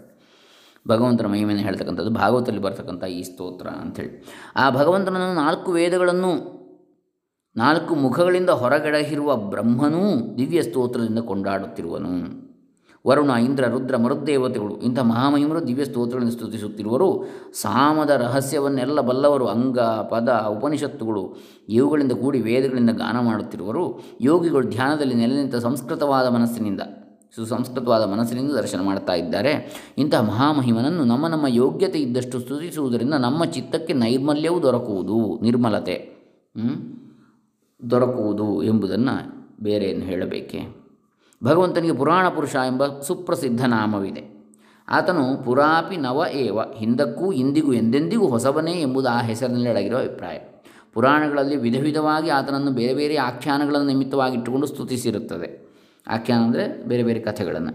ಭಗವಂತನ 0.89 1.27
ಮಹಿಮೆಯನ್ನು 1.27 1.65
ಹೇಳ್ತಕ್ಕಂಥದ್ದು 1.65 2.13
ಭಾಗವತದಲ್ಲಿ 2.23 2.63
ಬರ್ತಕ್ಕಂಥ 2.67 3.05
ಈ 3.17 3.21
ಸ್ತೋತ್ರ 3.23 3.67
ಅಂಥೇಳಿ 3.83 4.13
ಆ 4.57 4.65
ಭಗವಂತನನ್ನು 4.71 5.35
ನಾಲ್ಕು 5.35 5.71
ವೇದಗಳನ್ನು, 5.73 6.33
ನಾಲ್ಕು 7.57 7.93
ಮುಖಗಳಿಂದ 8.05 8.51
ಹೊರಗಡಹಿರುವ 8.63 9.31
ಬ್ರಹ್ಮನೂ 9.53 10.05
ದಿವ್ಯ 10.39 10.63
ಸ್ತೋತ್ರದಿಂದ 10.63 11.23
ಕೊಂಡಾಡುತ್ತಿರುವನು. 11.31 12.15
ವರುಣ, 13.07 13.31
ಇಂದ್ರ, 13.31 13.67
ರುದ್ರ, 13.67 13.97
ಮರುದೇವತೆಗಳು, 13.97 14.79
ಇಂಥ 14.79 14.99
ಮಹಾಮಹಿಮರು 14.99 15.67
ದಿವ್ಯ 15.67 15.85
ಸ್ತೋತ್ರಗಳನ್ನು 15.85 16.33
ಸ್ತುತಿಸುತ್ತಿರುವರು. 16.33 17.25
ಸಾಮದ 17.53 18.11
ರಹಸ್ಯವನ್ನೆಲ್ಲ 18.11 19.01
ಬಲ್ಲವರು 19.01 19.47
ಅಂಗ, 19.47 19.79
ಪದ, 19.81 20.29
ಉಪನಿಷತ್ತುಗಳು. 20.29 21.37
ಇವುಗಳಿಂದ 21.69 22.13
ಕೂಡಿ 22.13 22.41
ವೇದಗಳಿಂದ 22.41 22.91
ಗಾನ 22.91 23.21
ಮಾಡುತ್ತಿರುವರು. 23.21 24.01
ಯೋಗಿಗಳು 24.21 24.69
ಧ್ಯಾನದಲ್ಲಿ 24.69 25.15
ನೆಲೆ 25.15 25.37
ನಿಂತ 25.37 25.55
ಸಂಸ್ಕೃತವಾದ 25.55 26.27
ಮನಸ್ಸಿನಿಂದ, 26.27 26.81
ಸುಸಂಸ್ಕೃತವಾದ 27.35 28.05
ಮನಸ್ಸಿನಿಂದ 28.09 28.53
ದರ್ಶನ 28.53 28.81
ಮಾಡ್ತಾ 28.81 29.13
ಇದ್ದಾರೆ. 29.13 29.53
ಇಂತಹ 29.99 30.21
ಮಹಾಮಹಿಮನನ್ನು 30.21 31.05
ನಮ್ಮ 31.05 31.27
ನಮ್ಮ 31.29 31.47
ಯೋಗ್ಯತೆ 31.49 31.99
ಇದ್ದಷ್ಟು 31.99 32.41
ಸ್ತುತಿಸುವುದರಿಂದ 32.41 33.15
ನಮ್ಮ 33.15 33.45
ಚಿತ್ತಕ್ಕೆ 33.45 33.93
ನೈರ್ಮಲ್ಯವೂ 33.93 34.63
ದೊರಕುವುದು, 34.63 35.41
ನಿರ್ಮಲತೆ 35.43 36.17
ದೊರಕುವುದು 37.91 38.63
ಎಂಬುದನ್ನು 38.63 39.15
ಬೇರೆಯನ್ನು 39.63 40.05
ಹೇಳಬೇಕೆ? 40.05 40.80
ಭಗವಂತನಿಗೆ 41.45 41.97
ಪುರಾಣ 41.97 42.29
ಪುರುಷ 42.29 42.55
ಎಂಬ 42.67 43.01
ಸುಪ್ರಸಿದ್ಧ 43.01 43.65
ನಾಮವಿದೆ. 43.65 44.41
ಆತನು 44.89 45.45
ಪುರಾಪಿ 45.45 45.97
ನವ 45.97 46.25
ಏವ, 46.33 46.59
ಹಿಂದಕ್ಕೂ 46.77 47.33
ಇಂದಿಗೂ 47.33 47.73
ಎಂದೆಂದಿಗೂ 47.73 48.27
ಹೊಸವನೇ 48.27 48.81
ಎಂಬುದು 48.81 49.09
ಆ 49.09 49.21
ಹೆಸರಿನಲ್ಲಿ 49.21 49.69
ಅಡಗಿರುವ 49.69 49.99
ಅಭಿಪ್ರಾಯ. 49.99 50.39
ಪುರಾಣಗಳಲ್ಲಿ 50.95 51.57
ವಿಧ 51.57 51.77
ವಿಧವಾಗಿ 51.81 52.31
ಆತನನ್ನು 52.31 52.71
ಬೇರೆ 52.71 52.95
ಬೇರೆ 52.95 53.17
ಆಖ್ಯಾನಗಳನ್ನು 53.17 53.87
ನಿಮಿತ್ತವಾಗಿಟ್ಟುಕೊಂಡು 53.87 54.67
ಸ್ತುತಿಸಿರುತ್ತದೆ. 54.67 55.71
ಆಖ್ಯಾನ 56.09 56.43
ಅಂದರೆ 56.43 56.89
ಬೇರೆ 56.89 57.03
ಬೇರೆ 57.03 57.21
ಕಥೆಗಳನ್ನು 57.21 57.73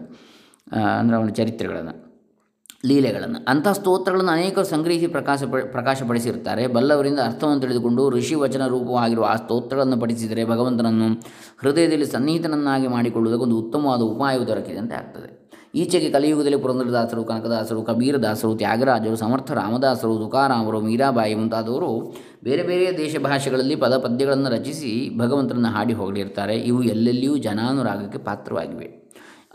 ಅಂದರೆ 0.99 1.17
ಅವನ 1.17 1.29
ಚರಿತ್ರೆಗಳನ್ನು. 1.29 2.04
ಲೀಲೆಗಳನ್ನು. 2.85 3.45
ಅಂಥ 3.47 3.67
ಸ್ತೋತ್ರಗಳನ್ನು 3.67 4.31
ಅನೇಕರು 4.31 4.65
ಸಂಗ್ರಹಿಸಿ 4.65 5.07
ಪ್ರಕಾಶ 5.07 5.43
ಪ್ರಕಾಶಪಡಿಸಿರುತ್ತಾರೆ. 5.71 6.67
ಬಲ್ಲವರಿಂದ 6.67 7.19
ಅರ್ಥವನ್ನು 7.19 7.61
ತಿಳಿದುಕೊಂಡು 7.61 8.09
ಋಷಿ 8.09 8.35
ವಚನ 8.35 8.67
ರೂಪವಾಗಿರುವ 8.67 9.25
ಆ 9.25 9.35
ಸ್ತೋತ್ರಗಳನ್ನು 9.35 9.97
ಪಠಿಸಿದರೆ 9.97 10.45
ಭಗವಂತನನ್ನು 10.45 11.21
ಹೃದಯದಲ್ಲಿ 11.61 12.05
ಸನ್ನಿಹಿತನನ್ನಾಗಿ 12.05 12.87
ಮಾಡಿಕೊಳ್ಳುವುದಕ್ಕೊಂದು 12.87 13.59
ಉತ್ತಮವಾದ 13.59 13.99
ಉಪಾಯವು 13.99 14.47
ದೊರಕಿದಂತೆ 14.47 14.95
ಆಗ್ತದೆ. 14.95 15.45
ಈಚೆಗೆ 15.75 16.09
ಕಲಿಯುಗದಲ್ಲಿ 16.09 16.57
ಪುರಂದರದಾಸರು, 16.57 17.23
ಕನಕದಾಸರು, 17.23 17.81
ಕಬೀರದಾಸರು, 17.81 18.55
ತ್ಯಾಗರಾಜರು, 18.55 19.15
ಸಮರ್ಥ 19.15 19.51
ರಾಮದಾಸರು, 19.51 20.17
ತುಕಾರಾಮರು, 20.17 20.81
ಮೀರಾಬಾಯಿ 20.81 21.35
ಮುಂತಾದವರು 21.35 22.15
ಬೇರೆ 22.43 22.63
ಬೇರೆ 22.63 22.97
ದೇಶ 22.97 23.15
ಭಾಷೆಗಳಲ್ಲಿ 23.17 23.75
ಪದ 23.75 23.97
ಪದ್ಯಗಳನ್ನು 23.97 24.49
ರಚಿಸಿ 24.49 25.17
ಭಗವಂತನನ್ನು 25.17 25.67
ಹಾಡಿ 25.67 25.93
ಹೊಗಳಿರ್ತಾರೆ 25.93 26.55
ಇವು 26.55 26.83
ಎಲ್ಲೆಲ್ಲಿಯೂ 26.83 27.37
ಜನಾನುರಾಗಕ್ಕೆ 27.37 28.17
ಪಾತ್ರವಾಗಿವೆ. 28.17 29.04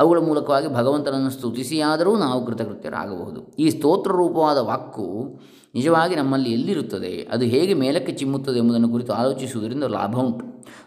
ಅವುಗಳ 0.00 0.18
ಮೂಲಕವಾಗಿ 0.18 0.74
ಭಗವಂತನನ್ನು 0.74 1.30
ಸ್ತುತಿಸಿಯಾದರೂ 1.30 2.16
ನಾವು 2.16 2.46
ಕೃತಕೃತ್ಯರಾಗಬಹುದು. 2.46 3.40
ಈ 3.58 3.70
ಸ್ತೋತ್ರ 3.70 4.10
ರೂಪವಾದ 4.10 4.58
ವಾಕ್ಕು 4.58 5.40
ನಿಜವಾಗಿ 5.74 6.14
ನಮ್ಮಲ್ಲಿ 6.14 6.52
ಎಲ್ಲಿರುತ್ತದೆ? 6.52 7.28
ಅದು 7.32 7.44
ಹೇಗೆ 7.44 7.74
ಮೇಲಕ್ಕೆ 7.74 8.12
ಚಿಮ್ಮುತ್ತದೆ 8.12 8.58
ಎಂಬುದನ್ನು 8.58 8.88
ಕುರಿತು 8.88 9.12
ಆಲೋಚಿಸುವುದರಿಂದ 9.12 9.84
ಲಾಭ 9.84 10.16
ಉಂಟು. 10.16 10.46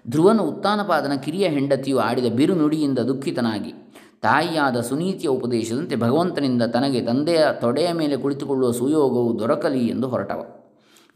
ಧ್ರುವನ 0.09 0.39
ಉತ್ಥಾನಪಾದನ 0.41 1.15
ಕಿರಿಯ 1.15 1.47
ಹೆಂಡತಿಯು 1.47 1.97
ಆಡಿದ 1.97 2.25
ಬಿರು 2.33 2.55
ನುಡಿಯಿಂದ 2.55 2.99
ದುಃಖಿತನಾಗಿ, 2.99 3.73
ತಾಯಿಯಾದ 4.21 4.79
ಸುನೀತಿಯ 4.79 5.29
ಉಪದೇಶದಂತೆ 5.29 5.95
ಭಗವಂತನಿಂದ 5.95 6.63
ತನಗೆ 6.63 7.01
ತಂದೆಯ 7.01 7.45
ತೊಡೆಯ 7.61 7.91
ಮೇಲೆ 7.93 8.17
ಕುಳಿತುಕೊಳ್ಳುವ 8.17 8.71
ಸುಯೋಗವು 8.71 9.39
ದೊರಕಲಿ 9.39 9.87
ಎಂದು 9.87 10.07
ಹೊರಟವ. 10.07 10.45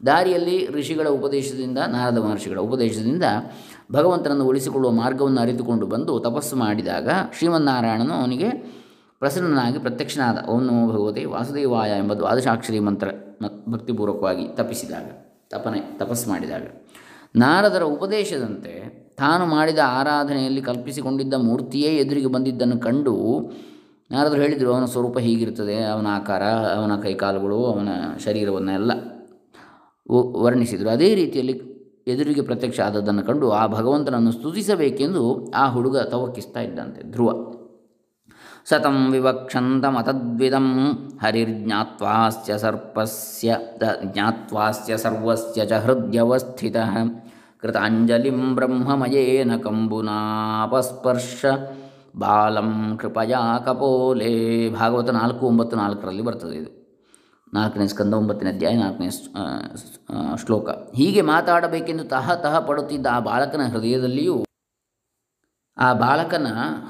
ದಾರಿಯಲ್ಲಿ 0.06 0.72
ಋಷಿಗಳ 0.72 1.08
ಉಪದೇಶದಿಂದ, 1.08 1.78
ನಾರದ 1.78 2.18
ಮಹರ್ಷಿಗಳ 2.18 2.58
ಉಪದೇಶದಿಂದ 2.58 3.24
ಭಗವಂತನನ್ನು 3.92 4.44
ಉಳಿಸಿಕೊಳ್ಳುವ 4.44 4.92
ಮಾರ್ಗವನ್ನು 4.92 5.40
ಅರಿತುಕೊಂಡು 5.40 5.86
ಬಂದು 5.86 6.18
ತಪಸ್ಸು 6.18 6.56
ಮಾಡಿದಾಗ 6.56 7.08
ಶ್ರೀಮನ್ನಾರಾಯಣನು 7.38 8.14
ಅವನಿಗೆ 8.14 8.48
ಪ್ರಸನ್ನನಾಗಿ 9.20 9.78
ಪ್ರತ್ಯಕ್ಷನಾದ 9.78 10.38
ಓಂ 10.48 10.64
ನಮೋ 10.64 10.92
ಭಗವತೆ 10.92 11.24
ವಾಸುದೇವಾಯ 11.24 11.90
ಎಂಬ 11.98 12.14
ದ್ವಾದಶಾಕ್ಷರಿ 12.14 12.78
ಮಂತ್ರ 12.78 13.08
ಭಕ್ತಿಪೂರ್ವಕವಾಗಿ 13.70 14.48
ತಪಿಸಿದಾಗ 14.48 15.08
ತಪನೆ, 15.50 15.80
ತಪಸ್ಸು 15.98 16.30
ಮಾಡಿದಾಗ. 16.30 16.62
ನಾರದರ 17.36 17.82
ಉಪದೇಶದಂತೆ 17.82 18.72
ತಾನು 19.18 19.46
ಮಾಡಿದ 19.46 19.78
ಆರಾಧನೆಯಲ್ಲಿ 19.84 20.60
ಕಲ್ಪಿಸಿಕೊಂಡಿದ್ದ 20.60 21.34
ಮೂರ್ತಿಯೇ 21.34 21.90
ಎದುರಿಗೆ 21.96 22.26
ಬಂದಿದ್ದನ್ನು 22.26 22.78
ಕಂಡು 22.78 23.14
ನಾರದರು 24.10 24.40
ಹೇಳಿದರು, 24.40 24.74
ಅವನ 24.74 24.84
ಸ್ವರೂಪ 24.84 25.18
ಹೀಗಿರ್ತದೆ 25.18 25.84
ಅವನ 25.84 26.06
ಆಕಾರ, 26.06 26.42
ಅವನ 26.76 26.92
ಕೈಕಾಲುಗಳು, 27.02 27.64
ಅವನ 27.66 27.88
ಶರೀರವನ್ನೆಲ್ಲ 28.24 28.92
ವರ್ಣಿಸಿದರು. 30.44 30.88
ಅದೇ 30.90 31.14
ರೀತಿಯಲ್ಲಿ 31.14 31.54
ಎದುರಿಗೆ 32.08 32.40
ಪ್ರತ್ಯಕ್ಷ 32.40 32.80
ಆದದ್ದನ್ನು 32.80 33.22
ಕಂಡು 33.22 33.46
ಆ 33.50 33.66
ಭಗವಂತನನ್ನು 33.66 34.32
ಸ್ತುತಿಸಬೇಕೆಂದು 34.32 35.22
ಆ 35.50 35.64
ಹುಡುಗ 35.68 35.98
ತವಕಿಸ್ತಾ 35.98 36.60
ಇದ್ದಂತೆ, 36.60 37.02
ಧ್ರುವ. 37.12 37.30
ಸತಂ 38.68 38.96
ವಿವಕ್ಷಂತಮತದ್ವಿದಂ 39.12 40.66
ಹರಿರ್ಜ್ಞಾತ್ವಾಸ್ಯ 41.22 42.58
ಸರ್ಪಸ್ಯ 42.58 43.56
ಜ್ಞಾತ್ವಾಸ್ಯ 44.04 44.96
ಸರ್ವಸ್ಯ 44.96 45.66
ಚ 45.66 45.72
ಹೃದಯವಸ್ಥಿತ 45.72 46.76
ಕೃತಾಂಜಲಿಂ 47.62 48.54
ಬ್ರಹ್ಮಮಯೇನ 48.54 49.52
ಕಂಬುನಾಪಸ್ಪರ್ಶ 49.56 51.44
ಬಾಲಂ 52.16 52.70
ಕೃಪಯಾ 53.00 53.58
ಕಪೋಲೆ. 53.66 54.34
ಭಾಗವತ 54.70 55.10
ನಾಲ್ಕು 55.10 55.46
ಒಂಬತ್ತು 55.46 55.76
ನಾಲ್ಕರಲ್ಲಿ 55.76 56.22
ಬರ್ತದೆ 56.22 56.56
ಇದು. 56.56 56.70
ನಾಲ್ಕನೇ 57.54 57.86
ಸ್ಕಂದ 57.86 58.14
ಒಂಬತ್ತನೇ 58.14 58.50
ಅಧ್ಯಾಯ, 58.50 58.74
ನಾಲ್ಕನೇ 58.74 59.10
ಶ್ಲೋಕ. 60.36 60.68
ಹೀಗೆ 60.68 61.20
ಮಾತಾಡಬೇಕೆಂದು 61.20 62.04
ತಹ 62.04 62.34
ತಹ 62.34 62.58
ಪಡುತ್ತಿದ್ದ 62.58 63.06
ಆ 63.12 63.20
ಬಾಲಕನ 63.20 63.60
ಹೃದಯದಲ್ಲಿಯೂ, 63.72 64.44
ಆ 65.78 65.92
ಬಾಲಕನ 65.92 66.46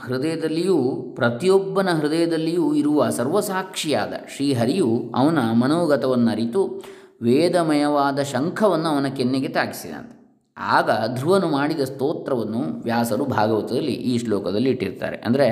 ಹೃದಯದಲ್ಲಿಯೂ, 0.06 0.78
ಪ್ರತಿಯೊಬ್ಬನ 1.14 1.88
ಹೃದಯದಲ್ಲಿಯೂ 1.88 2.74
ಇರುವ 2.74 3.08
ಸರ್ವಸಾಕ್ಷಿಯಾದ 3.10 4.14
ಶ್ರೀಹರಿಯು 4.36 5.12
ಅವನ 5.16 5.38
ಮನೋಗತವನ್ನರಿತು, 5.52 6.82
ವೇದಮಯವಾದ 7.22 8.22
ಶಂಖವನ್ನು 8.22 8.88
ಅವನ 8.88 9.06
ಕೆನ್ನೆಗೆ 9.06 9.48
ತಾಕಿಸಿದಂತೆ. 9.48 10.17
ಆಗ 10.76 10.90
ಧ್ರುವನು 11.14 11.48
ಮಾಡಿದ 11.48 11.80
ಸ್ತೋತ್ರವನ್ನು 11.80 12.60
ವ್ಯಾಸರು 12.82 13.24
ಭಾಗವತದಲ್ಲಿ 13.24 13.92
ಈ 13.92 14.18
ಶ್ಲೋಕದಲ್ಲಿ 14.18 14.70
ಇಟ್ಟಿರ್ತಾರೆ. 14.70 15.16
ಅಂದರೆ 15.16 15.46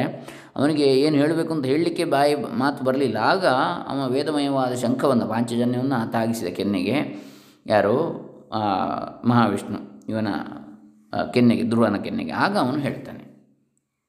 ಅವನಿಗೆ 0.57 0.87
ಏನು 1.01 1.17
ಹೇಳಬೇಕು 1.17 1.53
ಅಂತ 1.55 1.67
ಹೇಳಲಿಕ್ಕೆ 1.67 2.05
ಬಾಯಿ 2.05 2.35
ಮಾತು 2.35 2.85
ಬರಲಿಲ್ಲ. 2.85 3.17
ಆಗ 3.17 3.45
ಅವ 3.91 4.09
ವೇದಮಯವಾದ 4.13 4.75
ಶಂಖವನ್ನು, 4.75 5.27
ಪಾಂಚಜನ್ಯವನ್ನು 5.27 5.99
ತಾಗಿಸಿದ 6.13 6.51
ಕೆನ್ನೆಗೆ 6.55 6.97
ಯಾರು? 7.67 7.97
ಮಹಾವಿಷ್ಣು, 9.25 9.79
ಇವನ 10.09 10.29
ಕೆನ್ನೆಗೆ, 11.35 11.63
ಧ್ರುವನ 11.63 11.97
ಕೆನ್ನೆಗೆ. 11.97 12.33
ಆಗ 12.33 12.55
ಅವನು 12.59 12.79
ಹೇಳ್ತಾನೆ. 12.79 13.25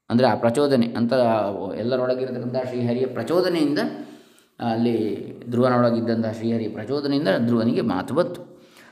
ಅಂದರೆ 0.10 0.27
ಆ 0.27 0.36
ಪ್ರಚೋದನೆ, 0.36 0.88
ಅಂತ 0.96 1.13
ಎಲ್ಲರೊಳಗಿರತಕ್ಕಂಥ 1.75 2.58
ಶ್ರೀಹರಿಯ 2.68 3.06
ಪ್ರಚೋದನೆಯಿಂದ 3.06 3.80
ಅಲ್ಲಿ 4.60 4.98
ಧ್ರುವನೊಳಗಿದ್ದಂಥ 5.50 6.27
ಶ್ರೀಹರಿಯ 6.38 6.70
ಪ್ರಚೋದನೆಯಿಂದ 6.70 7.32
ಧ್ರುವನಿಗೆ 7.46 7.82
ಮಾತು 7.82 8.13
ಬಂತು. 8.13 8.42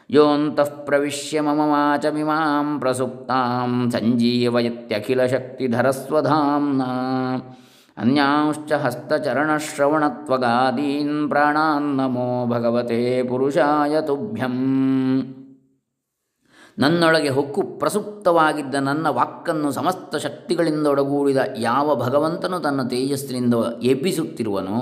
ಯೋಂತಃ 0.10 0.64
ಪ್ರವಿಶ್ಯ 0.64 1.42
ಮಮ 1.42 1.60
ವಾಚಮಿಮಾಂ 1.60 2.80
ಪ್ರಸುಪ್ತಾಂ 2.80 3.92
ಸಂಜೀವಯತ್ಯಖಿಲಶಕ್ತಿಧರಸ್ವಧಾಂನ 3.92 6.82
ಅನ್ಯಾಂಶ್ಚ 7.98 8.72
ಹಸ್ತಚರಣಶ್ರವಣತ್ವಗಾದೀನ್ 8.72 11.30
ಪ್ರಾಣಾನ್ 11.30 11.98
ನಮೋ 11.98 12.46
ಭಗವತೆ 12.46 13.24
ಪುರುಷಾಯ 13.24 14.02
ತುಭ್ಯಂ 14.02 15.38
ನನ್ನೊಳಗೆ 16.80 17.30
ಹೊಕ್ಕು 17.30 17.64
ಪ್ರಸುಪ್ತವಾಗಿದ್ದ 17.64 18.76
ನನ್ನ 18.76 19.08
ವಾಕ್ಕನ್ನು 19.08 19.72
ಸಮಸ್ತ 19.72 20.16
ಶಕ್ತಿಗಳಿಂದ 20.16 20.88
ಒಡಗೂಡಿದ 20.88 21.38
ಯಾವ 21.58 21.96
ಭಗವಂತನು 21.96 22.60
ತನ್ನ 22.60 22.88
ತೇಜಸ್ಸಿನಿಂದ 22.88 23.54
ಎಬ್ಬಿಸುತ್ತಿರುವನೋ, 23.84 24.82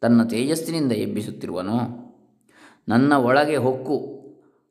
ತನ್ನ 0.00 0.22
ತೇಜಸ್ಸಿನಿಂದ 0.22 0.92
ಎಬ್ಬಿಸುತ್ತಿರುವನೋ, 0.92 1.78
ನನ್ನ 2.88 3.12
ಒಳಗೆ 3.12 3.56
ಹೊಕ್ಕು 3.56 4.15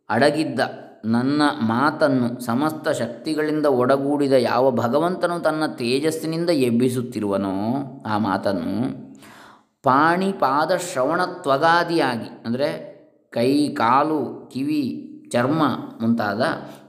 ಅಡಗಿದ್ದ 0.09 0.59
ನನ್ನ 1.05 1.41
ಮಾತನ್ನು 1.61 2.41
ಸಮಸ್ತ 2.41 2.89
ಶಕ್ತಿಗಳಿಂದ 2.89 3.65
ಒಡಗೂಡಿದ 3.65 4.33
ಯಾವ 4.33 4.71
ಭಗವಂತನು 4.71 5.39
ತನ್ನ 5.39 5.63
ತೇಜಸ್ಸಿನಿಂದ 5.65 6.49
ಎಬ್ಬಿಸುತ್ತಿರುವನೋ 6.49 7.55
ಆ 8.05 8.17
ಮಾತನ್ನು 8.17 9.05
ಪಾಣಿಪಾದ 9.83 10.71
ಶ್ರವಣ 10.75 11.21
ತ್ವಗಾದಿಯಾಗಿ 11.25 12.29
ಅಂದರೆ 12.45 12.95
ಕೈ, 13.31 13.67
ಕಾಲು, 13.67 14.49
ಕಿವಿ, 14.53 15.01
ಚರ್ಮ 15.31 15.63
ಮುಂತಾದ 16.01 16.41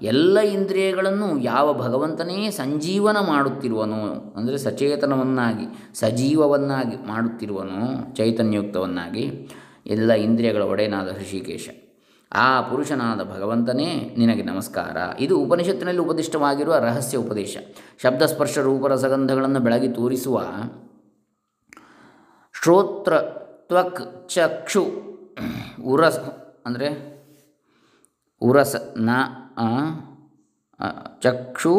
ಎಲ್ಲ 0.03 0.39
ಇಂದ್ರಿಯಗಳನ್ನು 0.41 1.39
ಯಾವ 1.39 1.75
ಭಗವಂತನೇ 1.75 2.51
ಸಂಜೀವನ 2.51 3.17
ಮಾಡುತ್ತಿರುವನೋ, 3.21 4.35
ಅಂದರೆ 4.37 4.59
ಸಚೇತನವನ್ನಾಗಿ, 4.59 5.95
ಸಜೀವವನ್ನಾಗಿ 5.95 6.97
ಮಾಡುತ್ತಿರುವನೋ 6.97 8.15
ಚೈತನ್ಯಯುಕ್ತವನ್ನಾಗಿ 8.15 9.49
ಎಲ್ಲ 9.87 10.13
ಇಂದ್ರಿಯಗಳ 10.13 10.63
ಒಡೆಯನಾದ 10.63 11.09
ಹೃಷಿಕೇಶ. 11.09 11.69
ಆ 12.33 12.61
ಪುರುಷನಾದ 12.61 13.23
ಭಗವಂತನೇ 13.23 14.15
ನಿನಗೆ 14.19 14.43
ನಮಸ್ಕಾರ. 14.43 14.97
ಇದು 15.21 15.39
ಉಪನಿಷತ್ತಿನಲ್ಲಿ 15.39 16.03
ಉಪದಿಷ್ಟವಾಗಿರುವ 16.03 16.77
ರಹಸ್ಯ 16.77 17.19
ಉಪದೇಶ. 17.19 17.57
ಶಬ್ದಸ್ಪರ್ಶ 18.03 18.59
ರೂಪರಸಗಂಧಗಳನ್ನು 18.59 19.61
ಬೆಳಗಿ 19.61 19.89
ತೋರಿಸುವ 19.89 20.43
ಶ್ರೋತ್ರ 22.63 23.21
ತ್ವಕ್ 23.69 24.29
ಚಕ್ಷು 24.29 24.85
ಉರಸ್ 25.85 26.19
ಅಂದರೆ 26.67 26.89
ಉರಸ 28.43 28.77
ನ 28.97 29.11
ಚಕ್ಷು 31.23 31.75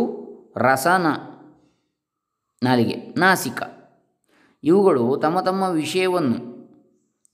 ರಸನ 0.58 1.08
ನಾಲಿಗೆ 2.63 2.96
ನಾಸಿಕ. 3.18 3.62
ಇವುಗಳು 4.63 5.18
ತಮ್ಮ 5.22 5.42
ತಮ್ಮ 5.42 5.63
ವಿಷಯವನ್ನು 5.63 6.57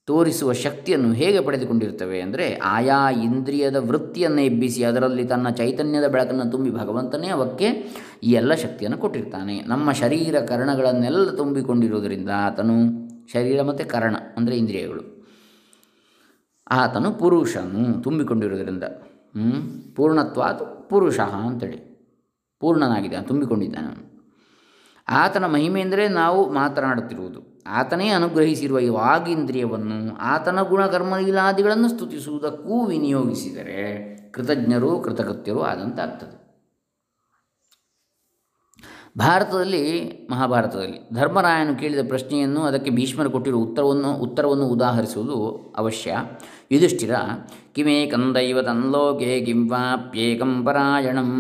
ತೋರಿಸುವ 0.06 0.54
ಶಕ್ತಿಯನ್ನು 0.54 1.14
ಹೇಗೆ 1.14 1.40
ಪಡೆದುಕೊಂಡಿರ್ತವೆ 1.42 2.22
ಅಂದರೆ 2.22 2.56
ಆಯಾ 2.56 3.10
ಇಂದ್ರಿಯದ 3.10 3.76
ವೃತ್ತಿಯನ್ನು 3.76 4.42
ಎಬ್ಬಿಸಿ 4.42 4.84
ಅದರಲ್ಲಿ 4.84 5.26
ತನ್ನ 5.26 5.50
ಚೈತನ್ಯದ 5.50 6.08
ಬೆಳಕನ್ನು 6.08 6.52
ತುಂಬಿ 6.52 6.72
ಭಗವಂತನೇ 6.72 7.28
ಅವಕ್ಕೆ 7.28 7.66
ಈ 8.24 8.32
ಎಲ್ಲ 8.32 8.54
ಶಕ್ತಿಯನ್ನು 8.54 8.98
ಕೊಟ್ಟಿರ್ತಾನೆ. 8.98 9.62
ನಮ್ಮ 9.62 9.92
ಶರೀರ 9.92 10.40
ಕರಣಗಳನ್ನೆಲ್ಲ 10.40 11.30
ತುಂಬಿಕೊಂಡಿರುವುದರಿಂದ 11.30 12.30
ಆತನು 12.36 12.74
ಶರೀರ 13.28 13.62
ಮತ್ತು 13.62 13.90
ಕರಣ 13.90 14.16
ಅಂದರೆ 14.38 14.58
ಇಂದ್ರಿಯಗಳು. 14.58 15.26
ಆತನು 16.72 17.12
ಪುರುಷನು 17.12 18.04
ತುಂಬಿಕೊಂಡಿರುವುದರಿಂದ. 18.04 18.84
ಪೂರ್ಣತ್ವಾತ್ 19.96 20.90
ಪುರುಷ 20.90 21.20
ಅಂತೇಳಿ. 21.20 22.12
ಪೂರ್ಣನಾಗಿದೆ 22.60 23.22
ತುಂಬಿಕೊಂಡಿದ್ದಾನೆ 23.22 23.88
ಅವನು. 23.88 24.13
ಆತನ 25.10 25.46
ಮಹಿಮೆ 25.46 25.82
ಅಂದರೆ 25.82 26.08
ನಾವು 26.08 26.50
ಮಾತನಾಡುತ್ತಿರುವುದು. 26.50 27.64
ಆತನೇ 27.68 28.10
ಅನುಗ್ರಹಿಸಿರುವ 28.10 28.80
ಈ 28.80 28.90
ವಾಗೀಂದ್ರಿಯವನ್ನು 28.90 30.16
ಆತನ 30.16 30.62
ಗುಣಕರ್ಮಲೀಲಾದಿಗಳನ್ನು 30.62 31.90
ಸ್ತುತಿಸುವುದಕ್ಕೂ 31.90 32.86
ವಿನಿಯೋಗಿಸಿದರೆ 32.86 34.14
ಕೃತಜ್ಞರು 34.32 35.00
ಕೃತಕೃತ್ಯರು 35.00 35.62
ಆದಂತಾಗ್ತದೆ. 35.62 36.43
ಭಾರತದಲ್ಲಿ, 39.18 39.84
ಮಹಾಭಾರತದಲ್ಲಿ 40.32 41.16
ಧರ್ಮರಾಯನು 41.16 41.80
ಕೇಳಿದ 41.80 42.08
ಪ್ರಶ್ನೆಯನ್ನು 42.08 42.62
ಅದಕ್ಕೆ 42.62 42.92
ಭೀಷ್ಮರು 42.92 43.30
ಕೊಟ್ಟಿರುವ 43.30 43.62
ಉತ್ತರವನ್ನು 43.62 44.16
ಉತ್ತರವನ್ನು 44.16 44.66
ಉದಾಹರಿಸುವುದು 44.66 45.38
ಅವಶ್ಯ. 45.78 46.18
ಯುಧಿಷ್ಠಿರ 46.72 47.16
ಕಿಮೇ 47.74 48.06
ಕಂದೈವ 48.06 48.62
ತನ್ಲೋಕೆ 48.62 49.42
ಕಿಂವಾಪ್ಯೇಕಂ 49.42 50.66
ಪರಾಯಣಂ, 50.66 51.32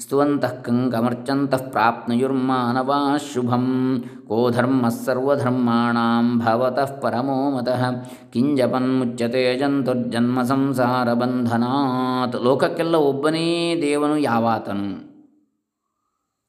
ಸ್ತುವಂತಃ 0.00 0.62
ಕಂಕಮರ್ಚಂತಃ 0.62 1.56
ಪ್ರಾಪ್ನುಯುರ್ಮಾನವಾ 1.56 3.16
ಶುಭಂ, 3.34 4.04
ಕೋ 4.28 4.50
ಧರ್ಮ 4.50 4.88
ಸರ್ವಧರ್ಮಾಣಾಂ 4.88 6.38
ಭವತಃ 6.38 7.00
ಪರಮೋ 7.00 7.50
ಮತಃ, 7.50 7.90
ಕಿಂಜಪನ್ಮುಚ್ಯತೆ 8.32 9.58
ಜಂತುರ್ಜನ್ಮ 9.58 10.42
ಸಂಸಾರ 10.42 11.14
ಬಂಧನಾತ್ 11.14 12.44
ಲೋಕಕ್ಕೆಲ್ಲ 12.44 12.94
ಒಬ್ಬನೇ 12.94 13.74
ದೇವನು 13.82 14.18
ಯಾವಾತನು? 14.18 15.07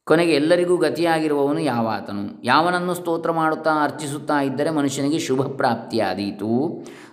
ಕೊನೆಗೆ 0.10 0.34
ಎಲ್ಲರಿಗೂ 0.34 0.78
ಗತಿಯಾಗಿರುವವನು 0.78 1.60
ಯಾವಾತನು. 1.60 2.44
ಯಾವನನ್ನು 2.44 2.94
ಸ್ತೋತ್ರ 2.94 3.32
ಮಾಡುತ್ತಾ 3.32 3.74
ಅರ್ಚಿಸುತ್ತಾ 3.84 4.42
ಇದ್ದರೆ 4.42 4.70
ಮನುಷ್ಯನಿಗೆ 4.70 5.20
ಶುಭ 5.20 5.42
ಪ್ರಾಪ್ತಿಯಾದೀತು. 5.42 6.52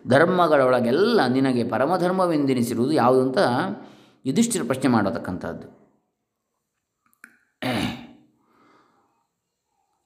ಧರ್ಮಗಳೊಳಗೆಲ್ಲ 0.08 1.26
ನಿನಗೆ 1.26 1.64
ಪರಮಧರ್ಮವೆಂದೆನಿಸಿರುವುದು 1.68 2.92
ಯಾವುದು 2.92 3.22
ಅಂತ 3.22 3.38
ಯುಧಿಷ್ಠಿರ 4.26 4.62
ಪ್ರಶ್ನೆ 4.66 4.90
ಮಾಡತಕ್ಕಂಥದ್ದು. 4.90 5.66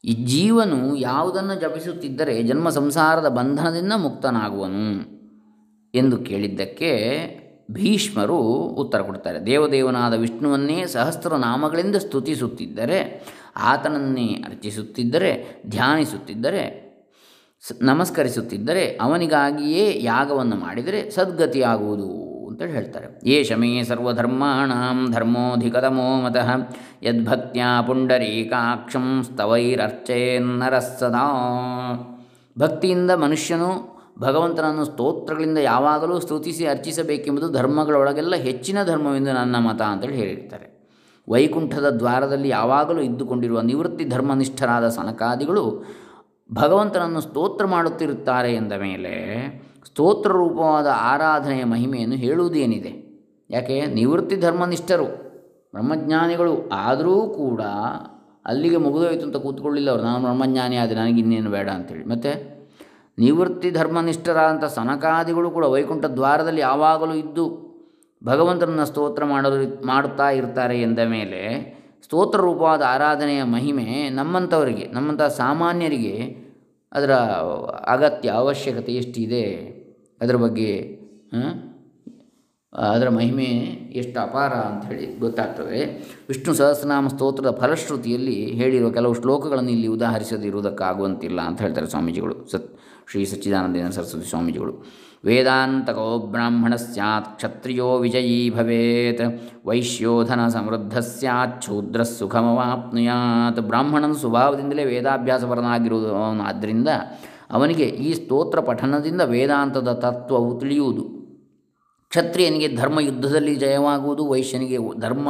ಈ 0.05 0.13
ಜೀವನು 0.25 0.97
ಯಾವುದನ್ನು 0.97 1.55
ಜಪಿಸುತ್ತಿದ್ದರೆ 1.55 2.43
ಜನ್ಮ 2.43 2.69
ಸಂಸಾರದ 2.69 3.29
ಬಂಧನದಿಂದ 3.29 3.93
ಮುಕ್ತನಾಗುವನು 3.97 4.85
ಎಂದು 5.95 6.17
ಕೇಳಿದ್ದಕ್ಕೆ 6.19 6.93
ಭೀಷ್ಮರು 7.73 8.39
ಉತ್ತರ 8.83 9.01
ಕೊಡ್ತಾರೆ. 9.01 9.47
ದೇವದೇವನಾದ 9.47 10.15
ವಿಷ್ಣುವನ್ನೇ 10.15 10.87
ಸಹಸ್ರ 10.87 11.35
ನಾಮಗಳಿಂದ 11.35 11.97
ಸ್ತುತಿಸುತ್ತಿದ್ದರೆ, 11.97 13.25
ಆತನನ್ನೇ 13.57 14.27
ಅರ್ಚಿಸುತ್ತಿದ್ದರೆ, 14.27 15.63
ಧ್ಯಾನಿಸುತ್ತಿದ್ದರೆ 15.69 16.91
ನಮಸ್ಕರಿಸುತ್ತಿದ್ದರೆ, 17.83 18.99
ಅವನಿಗಾಗಿಯೇ 19.01 19.99
ಯಾಗವನ್ನು 20.03 20.57
ಮಾಡಿದರೆ 20.57 21.11
ಸದ್ಗತಿಯಾಗುವುದು 21.11 22.31
ಅಂತೇಳಿ 22.47 22.73
ಹೇಳ್ತಾರೆ. 22.73 23.31
ಯೇ 23.31 23.45
ಶಮೇ 23.45 23.83
ಸರ್ವಧರ್ಮಾಣಾಂ 23.83 25.13
ಧರ್ಮೋಧಿಕತಮೋ 25.13 26.21
ಮತಃ, 26.21 26.49
ಯದ್ಭಕ್ತ್ಯಾ 27.03 27.83
ಪುಂಡರೀಕಾಕ್ಷಂ 27.83 29.23
ಸ್ತವೈರರ್ಚೇನ್ನರಃ 29.23 30.79
ಸದಾ 30.79 31.27
ಭಕ್ತಿಯಿಂದ 32.59 33.11
ಮನುಷ್ಯನು 33.11 34.00
ಭಗವಂತನನ್ನು 34.21 34.85
ಸ್ತೋತ್ರಗಳಿಂದ 34.85 35.59
ಯಾವಾಗಲೂ 35.59 36.21
ಸ್ತುತಿಸಿ 36.21 36.67
ಅರ್ಚಿಸಬೇಕೆಂಬುದು 36.67 37.53
ಧರ್ಮಗಳೊಳಗೆಲ್ಲ 37.53 38.35
ಹೆಚ್ಚಿನ 38.35 38.85
ಧರ್ಮವೆಂದು 38.85 39.33
ನನ್ನ 39.33 39.57
ಮತ 39.57 39.83
ಅಂತೇಳಿ 39.83 40.17
ಹೇಳಿರ್ತಾರೆ. 40.17 40.81
ವೈಕುಂಠದ 41.29 41.91
ದ್ವಾರದಲ್ಲಿ 41.91 42.49
ಯಾವಾಗಲೂ 42.49 43.01
ಇದ್ದುಕೊಂಡಿರುವ 43.01 43.61
ನಿವೃತ್ತಿ 43.61 44.05
ಧರ್ಮನಿಷ್ಠರಾದ 44.05 44.89
ಸನಕಾದಿಗಳು 44.89 45.85
ಭಗವಂತನನ್ನು 46.53 47.21
ಸ್ತೋತ್ರ 47.21 47.67
ಮಾಡುತ್ತಿರುತ್ತಾರೆ 47.67 48.55
ಎಂದ 48.55 48.73
ಮೇಲೆ 48.73 49.15
ಸ್ತೋತ್ರ 49.87 50.31
ರೂಪವಾದ 50.31 50.87
ಆರಾಧನೆಯ 50.95 51.65
ಮಹಿಮೆಯನ್ನು 51.65 52.17
ಹೇಳುವುದೇನಿದೆ? 52.17 53.11
ಯಾಕೆ? 53.51 53.87
ನಿವೃತ್ತಿ 53.87 54.37
ಧರ್ಮನಿಷ್ಠರು, 54.37 55.05
ಬ್ರಹ್ಮಜ್ಞಾನಿಗಳು 55.73 56.69
ಆದರೂ 56.69 57.29
ಕೂಡ 57.29 57.61
ಅಲ್ಲಿಗೆ 58.47 58.77
ಮುಗಿದೋಯ್ತು 58.77 59.27
ಅಂತ 59.27 59.37
ಕೂತ್ಕೊಳ್ಳಿಲ್ಲ 59.37 59.91
ಅವರು. 59.91 60.03
ನಾನು 60.03 60.21
ಬ್ರಹ್ಮಜ್ಞಾನಿ 60.21 60.77
ಆದರೆ 60.77 60.97
ನನಗೆ 60.97 61.21
ಇನ್ನೇನು 61.21 61.51
ಬೇಡ 61.51 61.71
ಅಂತೇಳಿ. 61.71 62.09
ಮತ್ತು? 62.09 62.60
ನಿವೃತ್ತಿ 63.19 63.71
ಧರ್ಮನಿಷ್ಠರಾದಂಥ 63.71 64.65
ಸನಕಾದಿಗಳು 64.65 65.51
ಕೂಡ 65.51 65.65
ವೈಕುಂಠ 65.65 66.05
ದ್ವಾರದಲ್ಲಿ 66.05 66.61
ಯಾವಾಗಲೂ 66.61 67.15
ಇದ್ದು 67.15 67.47
ಭಗವಂತನನ್ನು 68.25 68.87
ಸ್ತೋತ್ರ 68.87 69.25
ಮಾಡಲು 69.25 69.87
ಮಾಡುತ್ತಾ 69.87 70.31
ಇರ್ತಾರೆ 70.31 70.83
ಎಂದ 70.83 70.99
ಮೇಲೆ 70.99 71.43
ಸ್ತೋತ್ರ 72.05 72.39
ರೂಪವಾದ 72.41 72.83
ಆರಾಧನೆಯ 72.87 73.43
ಮಹಿಮೆ 73.43 74.09
ನಮ್ಮಂಥವರಿಗೆ, 74.09 74.85
ನಮ್ಮಂಥ 74.93 75.23
ಸಾಮಾನ್ಯರಿಗೆ 75.23 76.17
ಅದರ 76.93 77.13
ಅಗತ್ಯ 77.95 78.29
ಅವಶ್ಯಕತೆ 78.31 78.93
ಎಷ್ಟಿದೆ? 78.93 79.45
ಅದರ 80.21 80.37
ಬಗ್ಗೆ 80.37 80.71
ಅದರ 82.73 83.09
ಮಹಿಮೆ 83.09 83.49
ಎಷ್ಟು 83.93 84.21
ಅಪಾರ 84.21 84.53
ಅಂಥೇಳಿ 84.53 85.07
ಗೊತ್ತಾಗ್ತದೆ. 85.19 85.81
ವಿಷ್ಣು 86.29 86.55
ಸಹಸ್ರನಾಮ 86.55 87.09
ಸ್ತೋತ್ರದ 87.09 87.51
ಫಲಶ್ರುತಿಯಲ್ಲಿ 87.61 88.37
ಹೇಳಿರುವ 88.51 88.91
ಕೆಲವು 88.91 89.15
ಶ್ಲೋಕಗಳನ್ನು 89.15 89.71
ಇಲ್ಲಿ 89.71 89.87
ಉದಾಹರಿಸದಿರುವುದಕ್ಕಾಗುವಂತಿಲ್ಲ 89.87 91.41
ಅಂತ 91.41 91.61
ಹೇಳ್ತಾರೆ 91.63 91.87
ಸ್ವಾಮೀಜಿಗಳು. 91.87 92.37
ಸತ್ 92.51 92.69
ಶ್ರೀ 93.11 93.25
ಸಚ್ಚಿದಾನಂದೇಂದ್ರ 93.25 93.91
ಸರಸ್ವತಿ 93.91 94.29
ಸ್ವಾಮೀಜಿಗಳು. 94.31 94.87
ವೇದಾಂತಕೋ 95.25 96.19
ಬ್ರಾಹ್ಮಣ 96.19 96.75
ಸ್ಯಾತ್, 96.75 97.37
ಕ್ಷತ್ರಿಯೋ 97.37 97.99
ವಿಜಯೀ 97.99 98.51
ಭವೇತ್ 98.51 99.23
ವೈಶ್ಯೋಧನ 99.67 100.49
ಸಮೃದ್ಧ 100.49 100.99
ಸ್ಯಾತ್, 100.99 101.63
ಶೂದ್ರ 101.63 102.03
ಸುಖಮವಾಪ್ನುಯಾತ್. 102.03 103.61
ಬ್ರಾಹ್ಮಣನ 103.61 104.13
ಸ್ವಭಾವದಿಂದಲೇ 104.13 104.85
ವೇದಾಭ್ಯಾಸಪರನಾಗಿರುವುದು 104.85 106.15
ಆದ್ದರಿಂದ 106.43 106.89
ಅವನಿಗೆ 107.51 107.85
ಈ 107.85 108.15
ಸ್ತೋತ್ರ 108.15 108.61
ಪಠನದಿಂದ 108.61 109.21
ವೇದಾಂತದ 109.21 109.93
ತತ್ವವು 109.93 110.61
ತಿಳಿಯುವುದು. 110.61 111.05
ಕ್ಷತ್ರಿಯನಿಗೆ 112.09 112.77
ಧರ್ಮ 112.77 113.01
ಯುದ್ಧದಲ್ಲಿ 113.01 113.57
ಜಯವಾಗುವುದು, 113.57 114.29
ವೈಶ್ಯನಿಗೆ 114.29 114.79
ಧರ್ಮ 115.01 115.29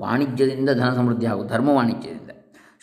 ವಾಣಿಜ್ಯದಿಂದ 0.00 0.70
ಧನ 0.70 0.90
ಸಮೃದ್ಧಿ 0.94 1.26
ಆಗುವುದು 1.26 1.50
ಧರ್ಮ 1.50 1.68
ವಾಣಿಜ್ಯದಿಂದ. 1.68 2.29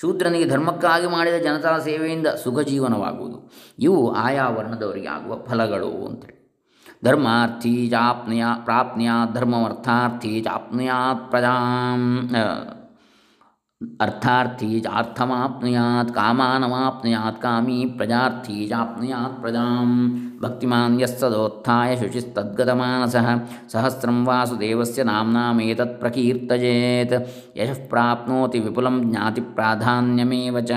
ಶೂದ್ರನಿಗೆ 0.01 0.45
ಧರ್ಮಕ್ಕಾಗಿ 0.45 1.07
ಮಾಡಿದ 1.07 1.33
ಜನತಾ 1.43 1.79
ಸೇವೆಯಿಂದ 1.79 2.27
ಸುಖ 2.27 2.59
ಜೀವನವಾಗುವುದು 2.59 3.51
ಇವು 3.79 4.13
ಆಯಾ 4.13 4.49
ವರ್ಣದವರಿಗೆ 4.49 5.07
ಆಗುವ 5.07 5.45
ಫಲಗಳು 5.45 6.05
ಅಂತೇಳಿ. 6.05 6.37
ಧರ್ಮಾರ್ಥಿ 7.05 7.87
ಚಾಪ್ನುಯ 7.89 8.43
ಪ್ರಾಪ್ನಿಯ 8.65 9.09
ಧರ್ಮವರ್ಥಾರ್ಥಿ 9.33 10.41
ಚಾಪ್ನುಯಾತ್ 10.41 11.29
ಪ್ರಜಾಂ 11.29 12.19
ಅರ್ಥಾರ್ಥಿ 13.81 14.67
ಚಾರ್ಥಮಾಪ್ನುಯಾತ್ 14.79 16.09
ಕಾಮಾನಮಾಪ್ನುಯಾತ್ 16.11 17.37
ಕಾಮೀ 17.41 17.77
ಪ್ರಜಾರ್ಥಿ 17.91 18.55
ಚಾಪ್ನುಯಾತ್ 18.67 19.35
ಪ್ರಜಾಂ 19.41 19.89
ಭಕ್ತಿಮಾನ್ 20.41 20.95
ಯಸ್ಸದೋತ್ಥಾಯ 21.01 21.91
ಶುಚಿಸ್ತದ್ಗತಮಾನಸಃ 21.95 23.27
ಸಹಸ್ರಂ 23.71 24.17
ವಾಸುದೇವಸ್ಯ 24.25 25.03
ನಾಮ್ನಾಮೇತತ್ 25.03 25.95
ಪ್ರಕೀರ್ತಯೇತ್ 25.99 27.15
ಯಶಃ 27.57 27.79
ಪ್ರಾಪ್ನೋತಿ 27.87 28.59
ವಿಪುಲಂ 28.59 28.97
ಜ್ಞಾತಿ 29.03 29.43
ಪ್ರಾಧಾನ್ಯಮೇವ 29.51 30.61
ಚ 30.63 30.73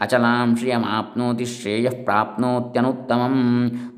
ಅಚಲಾಂ 0.00 0.52
ಶ್ರಿಯಮಾಪ್ನೋತಿ 0.56 1.46
ಶ್ರೇಯಃ 1.52 1.96
ಪ್ರಾಪ್ನೋತ್ಯನುತ್ತಮಂ 2.04 3.36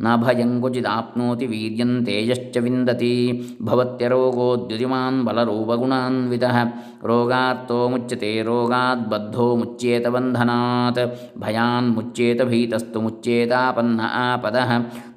ನ 0.01 0.17
ಭಯಂ 0.23 0.55
ಕ್ವಚಿದಾಪ್ನೋತಿ 0.61 1.49
ವೀರ್ಯಂ 1.53 1.93
ತೇಜಶ್ಚ 2.05 2.57
ವಿಂದತಿ 2.59 3.15
ಭವತ್ಯರೋಗೋದ್ಯುತಿಮಾನ್ 3.69 5.21
ಬಲರೂಪಗುಣಾನ್ವಿತಃ 5.25 6.59
ರೋಗಾತ್ತೋ 7.09 7.81
ಮುಚ್ಯತೆ 7.89 8.34
ರೋಗಾತ್ 8.43 9.11
ಬದ್ಧೋ 9.11 9.57
ಮುಚ್ಚೇತ 9.57 10.07
ಬಂಧನಾತ್. 10.07 11.39
ಭಯಾನ್ 11.39 11.91
ಮುಚ್ಯೇತ 11.91 12.43
ಭೀತಸ್ತು 12.43 13.01
ಮುಚ್ಯೇತಾಪನ್ನ 13.01 14.01
ಆಪದ. 14.05 14.57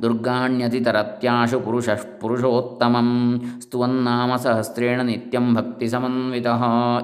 ದುರ್ಗಾಣ್ಯತಿತರತ್ಯಾಶು 0.02 1.60
ಪುರುಷ 1.60 1.90
ಪುರುಷೋತ್ತಮಂ. 1.90 3.42
ಸ್ತುವನ್ನಾಮ 3.62 4.36
ಸಹಸ್ರೇಣ 4.36 5.02
ನಿತ್ಯಂ 5.02 5.56
ಭಕ್ತಿ 5.56 5.90
ಸಮನ್ವಿತ. 5.90 6.48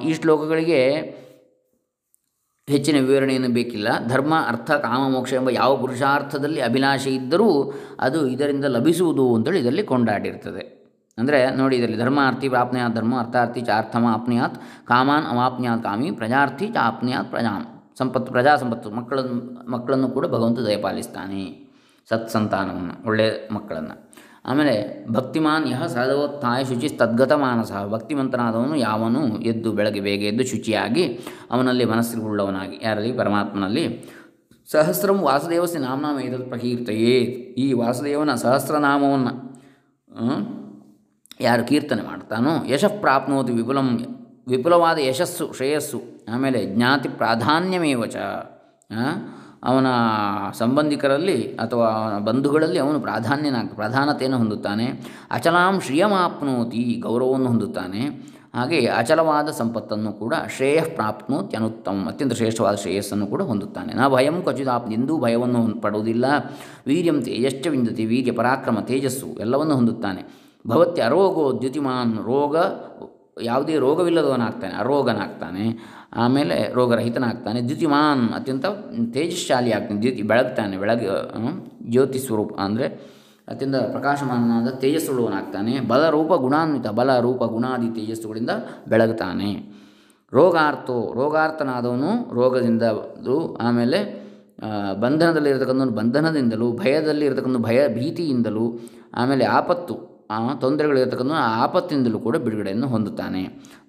ಈ 0.06 0.14
ಶ್ಲೋಕಗಳಿಗೆ 0.14 0.94
ಹೆಚ್ಚಿನ 2.70 3.06
ವಿವರಣೆಯನ್ನು 3.06 3.50
ಬೇಕಿಲ್ಲ. 3.50 4.08
ಧರ್ಮ, 4.08 4.34
ಅರ್ಥ 4.48 4.72
ಕಾಮಮೋಕ್ಷ 4.72 5.34
ಎಂಬ 5.34 5.50
ಯಾವ 5.50 5.78
ಪುರುಷಾರ್ಥದಲ್ಲಿ 5.78 6.62
ಅಭಿಲಾಷೆ 6.62 7.10
ಇದ್ದರೂ 7.10 7.74
ಅದು 8.00 8.28
ಇದರಿಂದ 8.28 8.66
ಲಭಿಸುವುದು 8.66 9.36
ಅಂತೇಳಿ 9.36 9.60
ಇದರಲ್ಲಿ 9.60 9.84
ಕೊಂಡಾಡಿರ್ತದೆ. 9.84 10.83
ಅಂದರೆ 11.18 11.56
ನೋಡಿ 11.56 11.76
ಇದರಲ್ಲಿ, 11.76 11.98
ಧರ್ಮಾರ್ಥಿ 11.98 12.50
ಪ್ರಾಪ್ನೆಯಾತ್ 12.50 12.96
ಧರ್ಮ, 12.96 13.20
ಅರ್ಥಾರ್ಥಿ 13.20 13.62
ಚ 13.62 13.70
ಅರ್ಥಮ 13.78 14.06
ಕಾಮಾನ್ 14.86 15.26
ಅವಾಪ್ನುಯಾತ್ 15.26 15.84
ಕಾಮಿ, 15.84 16.12
ಪ್ರಜಾರ್ಥಿ 16.12 16.68
ಚ 16.68 16.76
ಆಪ್ನುಯಾತ್ 16.82 17.30
ಪ್ರಜಾಂ 17.30 17.84
ಸಂಪತ್ತು, 17.98 18.32
ಪ್ರಜಾ 18.32 18.56
ಸಂಪತ್ತು 18.56 18.92
ಮಕ್ಕಳನ್ನು 18.92 19.72
ಮಕ್ಕಳನ್ನು 19.72 20.08
ಕೂಡ 20.08 20.26
ಭಗವಂತ 20.26 20.60
ದಯಪಾಲಿಸ್ತಾನೆ 20.60 21.74
ಸತ್ಸಂತಾನವನ್ನು 22.10 23.08
ಒಳ್ಳೆಯ 23.08 23.54
ಮಕ್ಕಳನ್ನು. 23.54 24.12
ಆಮೇಲೆ, 24.46 25.06
ಭಕ್ತಿಮಾನ್ 25.12 25.68
ಯಹ 25.68 25.86
ಸದವೋತ್ಥಾಯ 25.86 26.64
ಶುಚಿ 26.64 26.90
ತದ್ಗತ 26.90 27.32
ಮಾನಸ. 27.32 27.72
ಭಕ್ತಿಮಂತನಾದವನು 27.90 28.76
ಯಾವನು 28.76 29.40
ಎದ್ದು 29.40 29.72
ಬೆಳಗ್ಗೆ 29.72 30.00
ಬೇಗ 30.00 30.24
ಎದ್ದು 30.24 30.44
ಶುಚಿಯಾಗಿ 30.44 31.20
ಅವನಲ್ಲಿ 31.52 31.86
ಮನಸ್ಸಿಗುಳ್ಳವನಾಗಿ 31.86 32.80
ಯಾರಲ್ಲಿ? 32.84 33.12
ಪರಮಾತ್ಮನಲ್ಲಿ. 33.12 34.10
ಸಹಸ್ರಂ 34.72 35.22
ವಾಸುದೇವಸ್ಯ 35.22 35.80
ನಾಮನಾಮ 35.80 36.20
ಏತತ್ 36.20 36.50
ಪ್ರಕೀರ್ತಯೇ 36.50 37.20
ಈ 37.58 37.74
ವಾಸುದೇವನ 37.74 38.36
ಸಹಸ್ರನಾಮವನ್ನು 38.36 40.63
ಯಾರು 41.42 41.64
ಕೀರ್ತನೆ 41.68 42.02
ಮಾಡ್ತಾನೋ 42.02 42.66
ಯಶಃ 42.68 43.00
ಪ್ರಾಪ್ನೋದು 43.00 43.54
ವಿಪುಲಂ 43.54 43.88
ವಿಪುಲವಾದ 44.48 44.98
ಯಶಸ್ಸು, 44.98 45.54
ಶ್ರೇಯಸ್ಸು, 45.54 46.02
ಆಮೇಲೆ 46.34 46.66
ಜ್ಞಾತಿ 46.66 47.10
ಪ್ರಾಧಾನ್ಯಮೇವ 47.10 48.06
ಚ 48.06 48.16
ಅವನ 49.64 49.86
ಸಂಬಂಧಿಕರಲ್ಲಿ 50.54 51.56
ಅಥವಾ 51.56 52.20
ಬಂಧುಗಳಲ್ಲಿ 52.20 52.80
ಅವನು 52.80 53.00
ಪ್ರಾಧಾನ್ಯನಾಗ 53.00 53.66
ಪ್ರಧಾನತೆಯನ್ನು 53.76 54.38
ಹೊಂದುತ್ತಾನೆ. 54.38 54.86
ಅಚಲಾಂ 55.32 55.82
ಶ್ರಿಯಮಾಪ್ನೋತಿ 55.82 57.02
ಗೌರವವನ್ನು 57.04 57.48
ಹೊಂದುತ್ತಾನೆ. 57.48 58.34
ಹಾಗೆ 58.56 58.86
ಅಚಲವಾದ 58.86 59.50
ಸಂಪತ್ತನ್ನು 59.50 60.14
ಕೂಡ 60.14 60.34
ಶ್ರೇಯ 60.56 60.82
ಪ್ರಾಪ್ನೋತಿ 60.82 61.58
ಅನುತ್ತಮ, 61.58 62.06
ಅತ್ಯಂತ 62.08 62.34
ಶ್ರೇಷ್ಠವಾದ 62.34 62.76
ಶ್ರೇಯಸ್ಸನ್ನು 62.76 63.28
ಕೂಡ 63.28 63.42
ಹೊಂದುತ್ತಾನೆ. 63.42 63.94
ನಾ 63.94 64.10
ಭಯಂ 64.10 64.42
ಕ್ವಚಿದಾಪ್ 64.42 64.92
ಎಂದೂ 64.92 65.18
ಭಯವನ್ನು 65.18 65.82
ಪಡುವುದಿಲ್ಲ. 65.82 66.26
ವೀರ್ಯಂ 66.88 67.22
ತೇಜಶ್ಚ 67.22 67.68
ವಿಂದತಿ, 67.68 68.06
ವೀರ್ಯ 68.06 68.32
ಪರಾಕ್ರಮ, 68.32 68.80
ತೇಜಸ್ಸು 68.80 69.28
ಎಲ್ಲವನ್ನು 69.40 69.76
ಹೊಂದುತ್ತಾನೆ. 69.76 70.44
ಭವತ್ಯ 70.66 71.02
ಅರೋಗೋ 71.10 71.46
ದ್ಯುತಿಮಾನ್ 71.62 72.14
ರೋಗ, 72.30 72.56
ಯಾವುದೇ 73.48 73.76
ರೋಗವಿಲ್ಲದವನಾಗ್ತಾನೆ, 73.86 74.74
ಅರೋಗನಾಗ್ತಾನೆ, 74.84 75.66
ಆಮೇಲೆ 76.24 76.58
ರೋಗರಹಿತನಾಗ್ತಾನೆ, 76.78 77.60
ದ್ಯುತಿಮಾನ್ 77.70 78.24
ಅತ್ಯಂತ 78.38 78.66
ತೇಜಸ್ಶಾಲಿ 79.16 79.72
ಆಗ್ತಾನೆ 79.78 80.00
ದ್ಯುತಿ 80.04 80.24
ಬೆಳಗ್ತಾನೆ 80.32 80.76
ಬೆಳಗ್ಗೆ 80.84 81.10
ಜ್ಯೋತಿ 81.94 82.20
ಸ್ವರೂಪ 82.26 82.54
ಅಂದರೆ 82.66 82.88
ಅತ್ಯಂತ 83.52 83.78
ಪ್ರಕಾಶಮಾನನಾದ 83.94 84.72
ತೇಜಸ್ಸುಳ್ಳವನಾಗ್ತಾನೆ 84.84 85.74
ಬಲ 85.92 86.04
ರೂಪ 86.16 86.34
ಗುಣಾನ್ವಿತ 86.46 86.88
ಬಲ 87.00 87.12
ರೂಪ 87.26 87.44
ಗುಣಾದಿ 87.56 87.90
ತೇಜಸ್ಸುಗಳಿಂದ 87.98 88.52
ಬೆಳಗ್ತಾನೆ. 88.92 89.50
ರೋಗಾರ್ಥೋ 90.34 91.00
ರೋಗಾರ್ಥನಾದವನು 91.20 92.12
ರೋಗದಿಂದ 92.38 92.84
ಆಮೇಲೆ 93.68 94.00
ಬಂಧನದಲ್ಲಿರತಕ್ಕಂಥ 95.04 95.92
ಬಂಧನದಿಂದಲೂ 96.00 96.68
ಭಯದಲ್ಲಿ 96.82 97.24
ಇರತಕ್ಕಂಥ 97.28 97.60
ಭಯ 97.68 97.80
ಭೀತಿಯಿಂದಲೂ, 97.98 98.66
ಆಮೇಲೆ 99.22 99.46
ಆಪತ್ತು 99.60 99.96
ತೊಂದರೆಗಳಿರ್ತಕ್ಕಂಥ 100.62 101.36
ಆಪತ್ತಿನಿಂದಲೂ 101.62 102.20
ಕೂಡ 102.20 102.36
ಬಿಡುಗಡೆಯನ್ನು 102.44 102.88
ಹೊಂದುತ್ತಾನೆ. 102.88 103.42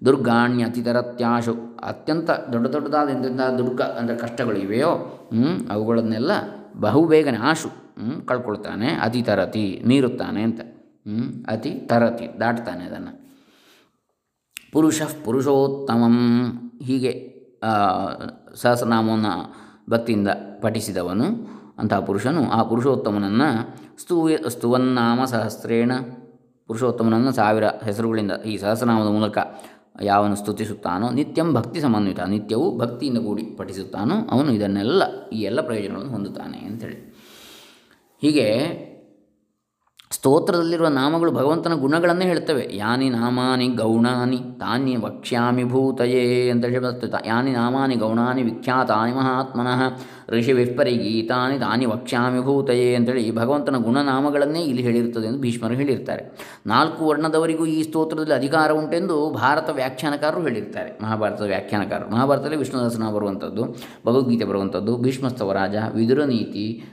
ದುರ್ಗಾಣ್ಯ 0.05 0.65
ಅತಿತರತ್ಯಾಶು 0.65 1.55
ಅತ್ಯಂತ 1.91 2.31
ದೊಡ್ಡ 2.53 2.67
ದೊಡ್ಡದಾದ 2.75 3.09
ಎಂತೆಂಥ 3.11 3.43
ದುರ್ಗ 3.59 3.81
ಅಂದರೆ 3.99 4.17
ಕಷ್ಟಗಳು 4.17 4.59
ಇವೆಯೋ 4.59 4.93
ಹ್ಮ್, 5.33 5.57
ಅವುಗಳನ್ನೆಲ್ಲ 5.71 6.33
ಬಹುಬೇಗನೆ 6.81 7.41
ಆಶು 7.47 7.71
ಕಳ್ಕೊಳ್ತಾನೆ 8.27 8.89
ಅತಿ 9.03 9.21
ತರತಿ 9.23 9.67
ಮೀರುತ್ತಾನೆ 9.87 10.41
ಅಂತ 10.43 10.61
ಅತಿ 11.49 11.73
ತರತಿ 11.87 12.27
ದಾಟ್ತಾನೆ 12.41 12.85
ಅದನ್ನು. 12.87 13.13
ಪುರುಷ 14.73 15.01
ಪುರುಷೋತ್ತಮಂ 15.25 16.17
ಹೀಗೆ 16.83 17.13
ಸಹಸ್ರನಾಮವನ್ನು 18.55 19.35
ಭಕ್ತಿಯಿಂದ 19.91 20.31
ಪಠಿಸಿದವನು 20.63 21.27
ಅಂತಹ 21.79 22.01
ಪುರುಷನು 22.01 22.43
ಆ 22.51 22.63
ಪುರುಷೋತ್ತಮನನ್ನು 22.63 23.49
ಸ್ತೂಯ 23.99 24.35
ಸ್ತುವನ್ನಾಮ 24.49 25.21
ಸಹಸ್ರೇಣ 25.25 25.93
ಪುರುಷೋತ್ತಮನನ್ನು 26.69 27.33
ಸಾವಿರ 27.33 27.65
ಹೆಸರುಗಳಿಂದ 27.65 28.33
ಈ 28.33 28.57
ಸಹಸ್ರನಾಮದ 28.57 29.07
ಮೂಲಕ 29.07 29.39
ಯಾವನು 30.03 30.37
ಸ್ತುತಿಸುತ್ತಾನೋ, 30.37 31.11
ನಿತ್ಯಂ 31.11 31.55
ಭಕ್ತಿ 31.55 31.81
ಸಮನ್ವಿತ, 31.81 32.21
ನಿತ್ಯವೂ 32.21 32.79
ಭಕ್ತಿಯಿಂದ 32.79 33.19
ಕೂಡಿ 33.19 33.43
ಪಠಿಸುತ್ತಾನೋ, 33.43 34.15
ಅವನು 34.31 34.53
ಇದನ್ನೆಲ್ಲ, 34.53 35.03
ಈ 35.29 35.41
ಎಲ್ಲ 35.41 35.61
ಪ್ರಯೋಜನಗಳನ್ನು 35.61 36.13
ಹೊಂದುತ್ತಾನೆ 36.13 36.59
ಅಂಥೇಳಿ. 36.59 37.15
ಹೀಗೆ 38.23 38.49
ಸ್ತೋತ್ರದಲ್ಲಿರುವ 40.11 40.89
ನಾಮಗಳು 40.89 41.31
ಭಗವಂತನ 41.33 41.75
ಗುಣಗಳನ್ನೇ 41.75 42.25
ಹೇಳ್ತವೆ. 42.25 42.69
ಯಾನಿ 42.73 43.11
ನಾಮಾನಿ 43.11 43.69
ಗೌಣಾನಿ 43.69 44.39
ತಾನಿ 44.61 44.97
ವಕ್ಷ್ಯಾಮಿ 44.97 45.65
ಭೂತಯೇ 45.65 46.51
ಅಂತ 46.51 46.65
ಹೇಳಿ 46.65 47.27
ಯಾನಿ 47.27 47.53
ನಾಮಾನಿ 47.53 47.95
ಗೌಣಾನಿ 47.95 48.43
ವಿಖ್ಯಾತಾನಿ 48.43 49.13
ಮಹಾತ್ಮನಃ. 49.13 49.83
ಋಷಿ 50.29 50.53
ವಿಪ್ಪರಿಗೀತಾನಿ 50.53 51.59
ತಾನಿ 51.59 51.87
ವಕ್ಷ್ಯಾಮಿ 51.87 52.41
ಭೂತಯೇ 52.41 52.95
ಅಂತೇಳಿ 52.95 53.35
ಭಗವಂತನ 53.35 53.77
ಗುಣನಾಮಗಳನ್ನೇ 53.77 54.63
ಇಲ್ಲಿ 54.63 54.83
ಹೇಳಿರ್ತದೆ 54.83 55.27
ಎಂದು 55.27 55.39
ಭೀಷ್ಮರು 55.39 55.75
ಹೇಳಿರ್ತಾರೆ. 55.75 56.23
ನಾಲ್ಕು 56.67 57.07
ವರ್ಣದವರಿಗೂ 57.07 57.67
ಈ 57.67 57.83
ಸ್ತೋತ್ರದಲ್ಲಿ 57.83 58.35
ಅಧಿಕಾರ 58.35 58.71
ಉಂಟೆಂದು 58.73 59.31
ಭಾರತ 59.31 59.71
ವ್ಯಾಖ್ಯಾನಕಾರರು 59.71 60.43
ಹೇಳಿರ್ತಾರೆ. 60.43 60.99
ಮಹಾಭಾರತದ 61.03 61.45
ವ್ಯಾಖ್ಯಾನಕಾರರು. 61.45 62.11
ಮಹಾಭಾರತದಲ್ಲಿ 62.11 62.57
ವಿಷ್ಣುದಾಸನ 62.57 63.11
ಬರುವಂಥದ್ದು, 63.15 63.65
ಭಗವದ್ಗೀತೆ 64.07 64.45
ಬರುವಂಥದ್ದು, 64.45 64.97
ಭೀಷ್ಮಸ್ತವರಾಜ 64.97 65.77
ವಿದುರ 65.95 66.25
ನೀತಿ 66.25 66.85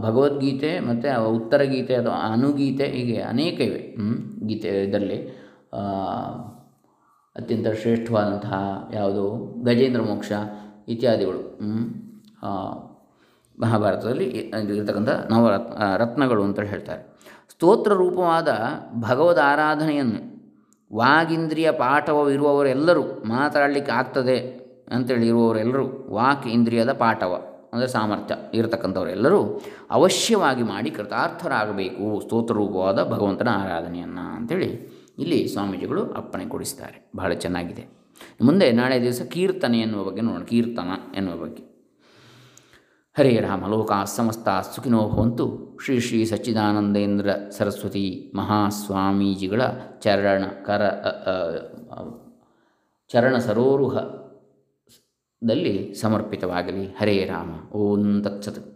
ಭಗವದ್ಗೀತೆ 0.00 0.80
ಮತ್ತು 0.80 1.30
ಉತ್ತರ 1.30 1.62
ಗೀತೆ 1.62 1.94
ಅಥವಾ 1.94 2.18
ಅನುಗೀತೆ 2.32 2.84
ಹೀಗೆ 2.84 3.18
ಅನೇಕ 3.20 3.60
ಇವೆ. 3.60 3.82
ಗೀತೆ 4.46 4.68
ಇದರಲ್ಲಿ 4.84 5.18
ಅತ್ಯಂತ 7.36 7.68
ಶ್ರೇಷ್ಠವಾದಂತಹ 7.82 8.88
ಯಾವುದು 8.94 9.24
ಗಜೇಂದ್ರ 9.64 10.02
ಮೋಕ್ಷ 10.02 10.32
ಇತ್ಯಾದಿಗಳು. 10.88 11.40
ಮಹಾಭಾರತದಲ್ಲಿ 13.60 14.24
ಇರತಕ್ಕಂಥ 14.24 15.08
ನವರತ್ನ 15.08 15.96
ರತ್ನಗಳು 15.96 16.42
ಅಂತ 16.42 16.60
ಹೇಳ್ತಾರೆ. 16.60 17.02
ಸ್ತೋತ್ರ 17.50 17.92
ರೂಪವಾದ 17.92 18.48
ಭಗವದ್ 19.00 19.38
ಆರಾಧನೆಯನ್ನು 19.38 20.34
ವಾಗಿಂದ್ರಿಯ 20.92 21.70
ಪಾಠವವಿರುವವರೆಲ್ಲರೂ 21.70 23.02
ಮಾತಾಡಲಿಕ್ಕೆ 23.02 23.92
ಆಗ್ತದೆ 23.92 24.38
ಅಂತೇಳಿ 24.92 25.26
ಇರುವವರೆಲ್ಲರೂ 25.26 26.06
ವಾಕ್ 26.10 26.46
ಇಂದ್ರಿಯದ 26.46 26.92
ಪಾಠವ 26.92 27.42
ಅಂದರೆ 27.72 27.88
ಸಾಮರ್ಥ್ಯ 27.88 28.34
ಇರತಕ್ಕಂಥವರೆಲ್ಲರೂ 28.54 29.60
ಅವಶ್ಯವಾಗಿ 29.90 30.62
ಮಾಡಿ 30.62 30.90
ಕೃತಾರ್ಥರಾಗಬೇಕು 30.90 32.20
ಸ್ತೋತ್ರ 32.20 32.54
ರೂಪವಾದ 32.54 33.10
ಭಗವಂತನ 33.10 33.48
ಆರಾಧನೆಯನ್ನು 33.48 34.36
ಅಂಥೇಳಿ 34.36 34.68
ಇಲ್ಲಿ 35.18 35.48
ಸ್ವಾಮೀಜಿಗಳು 35.48 36.12
ಅಪ್ಪಣೆ 36.12 36.44
ಕೊಡಿಸ್ತಾರೆ. 36.44 37.10
ಬಹಳ 37.16 37.32
ಚೆನ್ನಾಗಿದೆ. 37.32 37.86
ಮುಂದೆ 38.42 38.72
ನಾಳೆ 38.72 39.02
ದಿವಸ 39.02 39.22
ಕೀರ್ತನೆ 39.22 39.80
ಎನ್ನುವ 39.80 40.04
ಬಗ್ಗೆ 40.04 40.20
ನೋಡೋಣ. 40.20 40.42
ಕೀರ್ತನ 40.42 41.16
ಎನ್ನುವ 41.16 41.36
ಬಗ್ಗೆ. 41.36 41.73
ಹರೇ 43.18 43.40
ರಾಮ 43.40 43.66
ಲೋಕಾ 43.66 44.04
ಸಮಸ್ತ 44.04 44.48
ಸುಖಿನೋ 44.74 45.08
ಭವಂತು. 45.08 45.78
ಶ್ರೀ 45.84 46.00
ಶ್ರೀ 46.00 46.24
ಸಚ್ಚಿದಾನಂದೇಂದ್ರ 46.24 47.30
ಸರಸ್ವತಿ 47.50 48.32
ಮಹಾಸ್ವಾಮೀಜಿಗಳ 48.34 49.62
ಚರಣ 50.00 50.44
ಕರ 50.64 50.82
ಚರಣ 53.08 53.38
ಸರೋರುಹದಲ್ಲಿ 53.38 55.94
ಸಮರ್ಪಿತವಾಗಲಿ. 55.94 56.86
ಹರೇ 56.86 57.24
ರಾಮ. 57.24 57.72
ಓಂ 57.72 58.22
ತತ್ಸತ್. 58.22 58.73